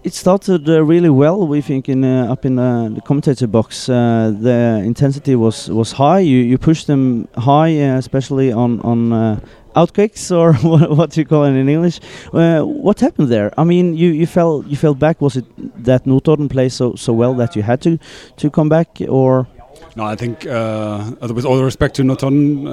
It 0.04 0.14
started 0.14 0.68
uh, 0.68 0.82
really 0.82 1.10
well, 1.10 1.46
we 1.46 1.60
think, 1.60 1.88
in 1.88 2.02
uh, 2.02 2.32
up 2.32 2.44
in 2.44 2.58
uh, 2.58 2.88
the 2.88 3.00
commentator 3.00 3.46
box. 3.46 3.88
Uh, 3.88 4.34
the 4.36 4.82
intensity 4.84 5.36
was 5.36 5.68
was 5.70 5.92
high. 5.92 6.18
You 6.18 6.38
you 6.38 6.58
pushed 6.58 6.88
them 6.88 7.28
high, 7.36 7.80
uh, 7.80 7.98
especially 7.98 8.50
on 8.50 8.80
on 8.80 9.12
uh, 9.12 9.38
outkicks 9.76 10.32
or 10.36 10.54
what, 10.68 10.90
what 10.90 11.16
you 11.16 11.24
call 11.24 11.44
it 11.44 11.54
in 11.54 11.68
English. 11.68 12.00
What 12.32 12.98
happened 12.98 13.28
there? 13.28 13.52
I 13.56 13.62
mean, 13.62 13.94
you, 13.96 14.08
you 14.08 14.26
fell 14.26 14.64
you 14.66 14.76
fell 14.76 14.94
back. 14.94 15.20
Was 15.20 15.36
it 15.36 15.44
that 15.84 16.04
Notodden 16.04 16.48
played 16.50 16.72
so 16.72 16.96
so 16.96 17.12
well 17.12 17.34
that 17.34 17.54
you 17.54 17.62
had 17.62 17.80
to 17.82 17.98
to 18.38 18.50
come 18.50 18.68
back, 18.68 18.88
or? 19.08 19.46
No, 19.94 20.04
I 20.04 20.16
think 20.16 20.44
with 20.44 21.44
all 21.44 21.62
respect 21.62 21.94
to 21.96 22.02
Noton, 22.02 22.64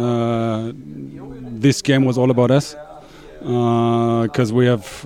this 1.61 1.83
game 1.83 2.05
was 2.05 2.17
all 2.17 2.31
about 2.31 2.49
us 2.49 2.75
because 3.39 4.51
we 4.51 4.65
have. 4.65 5.05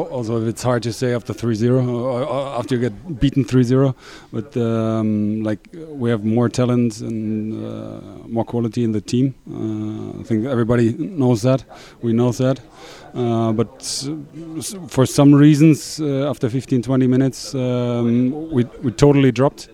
Uh, 0.00 0.14
also, 0.14 0.46
it's 0.46 0.62
hard 0.62 0.82
to 0.82 0.92
say 0.92 1.14
after 1.14 1.32
3-0, 1.32 2.26
uh, 2.26 2.58
after 2.58 2.76
you 2.76 2.80
get 2.80 3.20
beaten 3.20 3.44
3-0, 3.44 3.94
but 4.32 4.56
um, 4.56 5.42
like 5.42 5.68
we 5.88 6.10
have 6.10 6.24
more 6.24 6.48
talent 6.48 7.00
and 7.00 7.54
uh, 7.64 8.00
more 8.28 8.44
quality 8.44 8.82
in 8.82 8.92
the 8.92 9.00
team. 9.00 9.34
Uh, 9.50 10.20
I 10.20 10.22
think 10.22 10.46
everybody 10.46 10.94
knows 10.94 11.42
that. 11.42 11.64
We 12.00 12.12
know 12.12 12.32
that. 12.32 12.60
Uh, 13.14 13.52
but 13.52 13.82
for 14.88 15.04
some 15.04 15.34
reasons, 15.34 16.00
uh, 16.00 16.30
after 16.30 16.48
15-20 16.48 17.08
minutes, 17.08 17.54
um, 17.54 18.50
we 18.50 18.64
we 18.82 18.92
totally 18.92 19.32
dropped 19.32 19.68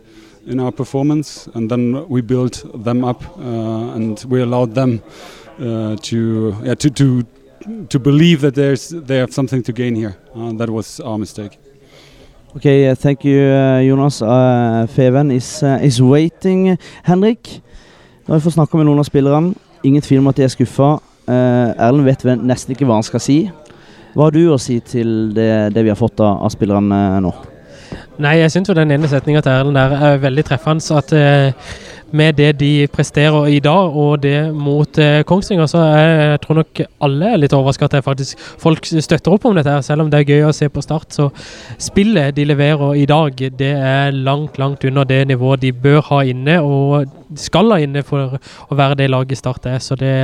in 0.46 0.58
our 0.60 0.72
performance, 0.72 1.48
and 1.54 1.70
then 1.70 2.08
we 2.08 2.20
built 2.22 2.64
them 2.84 3.04
up, 3.04 3.22
uh, 3.38 3.94
and 3.96 4.24
we 4.28 4.40
allowed 4.40 4.74
them 4.74 5.02
uh, 5.60 5.96
to 6.02 6.56
yeah, 6.64 6.74
to 6.74 6.90
to 6.90 7.26
to 7.88 7.98
believe 7.98 8.40
that 8.40 8.54
there's 8.54 8.88
they 8.90 9.18
have 9.18 9.32
something 9.32 9.62
to 9.62 9.72
gain 9.72 9.94
here. 9.94 10.16
Uh, 10.34 10.52
that 10.52 10.70
was 10.70 11.00
our 11.00 11.18
mistake. 11.18 11.58
Okay, 12.56 12.88
uh, 12.88 12.94
thank 12.94 13.24
you, 13.24 13.38
uh, 13.38 13.80
Jonas. 13.80 14.22
Uh, 14.22 14.86
Feven 14.88 15.30
is, 15.30 15.62
uh, 15.62 15.78
is 15.82 16.00
waiting. 16.00 16.78
Henrik, 17.04 17.60
nå 18.24 18.32
har 18.32 18.40
vi 18.40 18.44
fått 18.46 18.56
snakke 18.56 18.78
med 18.78 18.88
noen 18.88 19.02
av 19.02 19.04
spillerne. 19.04 19.52
Ingen 19.84 20.02
tvil 20.02 20.22
om 20.22 20.30
at 20.30 20.38
de 20.38 20.46
er 20.46 20.54
skuffa. 20.54 20.94
Uh, 21.28 21.74
Erlend 21.76 22.06
vet 22.06 22.24
nesten 22.40 22.72
ikke 22.72 22.88
hva 22.88 22.96
han 22.96 23.04
skal 23.04 23.20
si. 23.20 23.36
Hva 24.14 24.30
har 24.30 24.32
du 24.32 24.46
å 24.48 24.56
si 24.56 24.78
til 24.80 25.34
det, 25.36 25.74
det 25.76 25.84
vi 25.84 25.92
har 25.92 26.00
fått 26.00 26.22
av, 26.24 26.38
av 26.46 26.54
spillerne 26.54 27.20
nå? 27.20 27.34
Nei, 28.24 28.38
jeg 28.40 28.54
syns 28.54 28.70
jo 28.70 28.76
den 28.78 28.94
ene 28.94 29.10
setninga 29.10 29.42
til 29.44 29.52
Erlend 29.52 29.76
der 29.76 29.92
er 30.08 30.22
veldig 30.22 30.44
treffende. 30.48 30.96
At 30.96 31.12
eh, 31.12 31.74
med 32.10 32.36
det 32.38 32.52
de 32.60 32.86
presterer 32.92 33.48
i 33.50 33.58
dag, 33.60 33.96
og 33.96 34.22
det 34.22 34.54
mot 34.54 34.98
eh, 35.02 35.22
Kongsvinger, 35.26 35.66
så 35.66 35.82
jeg, 35.82 36.14
jeg 36.30 36.40
tror 36.44 36.58
nok 36.60 36.82
alle 37.06 37.32
er 37.32 37.40
litt 37.42 37.54
overraska 37.56 37.88
at 37.88 37.98
faktisk 38.06 38.42
folk 38.62 38.86
støtter 38.86 39.34
opp 39.34 39.46
om 39.48 39.56
dette. 39.58 39.70
her, 39.70 39.82
Selv 39.82 40.04
om 40.04 40.10
det 40.10 40.20
er 40.20 40.30
gøy 40.30 40.46
å 40.46 40.54
se 40.54 40.68
på 40.70 40.84
Start, 40.84 41.10
så 41.16 41.28
spillet 41.82 42.36
de 42.36 42.46
leverer 42.46 43.02
i 43.02 43.06
dag, 43.10 43.46
det 43.58 43.72
er 43.74 44.14
langt, 44.14 44.58
langt 44.58 44.84
under 44.84 45.04
det 45.04 45.24
nivået 45.28 45.64
de 45.64 45.72
bør 45.72 46.02
ha 46.10 46.22
inne, 46.24 46.60
og 46.62 47.06
skal 47.34 47.72
ha 47.74 47.80
inne 47.82 48.04
for 48.06 48.38
å 48.38 48.78
være 48.78 49.00
det 49.02 49.10
laget 49.10 49.42
Start 49.42 49.66
er. 49.66 49.80
Så 49.82 49.98
det 49.98 50.16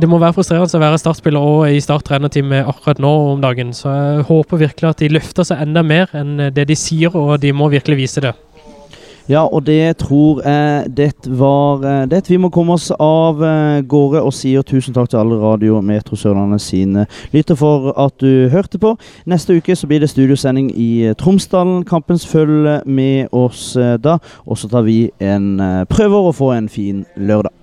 det 0.00 0.08
må 0.08 0.16
være 0.16 0.32
frustrerende 0.32 0.78
å 0.78 0.80
være 0.80 0.98
startspiller 0.98 1.42
og 1.44 1.66
i 1.68 1.80
Start 1.84 2.06
trenerteam 2.08 2.54
akkurat 2.62 3.00
nå 3.02 3.10
om 3.34 3.42
dagen. 3.42 3.74
Så 3.76 3.92
jeg 3.92 4.24
håper 4.30 4.62
virkelig 4.64 4.88
at 4.88 5.02
de 5.02 5.10
løfter 5.12 5.44
seg 5.44 5.60
enda 5.66 5.82
mer 5.84 6.08
enn 6.16 6.48
det 6.56 6.64
de 6.70 6.76
sier, 6.78 7.12
og 7.12 7.36
de 7.42 7.52
må 7.52 7.68
virkelig 7.72 7.98
vise 8.00 8.24
det. 8.24 8.32
Ja, 9.28 9.44
og 9.46 9.66
det 9.66 9.96
tror 10.02 10.42
jeg 10.42 10.90
det 10.96 11.12
var 11.26 11.84
eh, 11.86 12.08
det. 12.10 12.30
Vi 12.30 12.36
må 12.36 12.50
komme 12.50 12.74
oss 12.74 12.90
av 12.98 13.42
eh, 13.44 13.82
gårde 13.86 14.22
og 14.22 14.34
sier 14.34 14.66
tusen 14.66 14.96
takk 14.96 15.12
til 15.12 15.20
alle 15.20 15.38
Radio 15.38 15.78
Metro 15.80 16.18
Sørlandet 16.18 16.64
sine 16.64 17.06
lytter 17.30 17.58
for 17.58 17.92
at 17.94 18.18
du 18.18 18.50
hørte 18.50 18.82
på. 18.82 18.96
Neste 19.30 19.56
uke 19.56 19.76
så 19.78 19.86
blir 19.86 20.02
det 20.02 20.10
studiosending 20.10 20.72
i 20.74 20.90
eh, 21.06 21.16
Tromsdalen. 21.18 21.84
Kampens 21.86 22.26
følge 22.26 22.80
med 22.86 23.30
oss 23.30 23.72
da. 24.02 24.18
Og 24.46 24.58
så 24.58 24.68
tar 24.68 24.86
vi 24.90 25.06
en 25.22 25.54
prøver 25.90 26.28
å 26.30 26.34
få 26.34 26.52
en 26.56 26.70
fin 26.72 27.04
lørdag. 27.16 27.61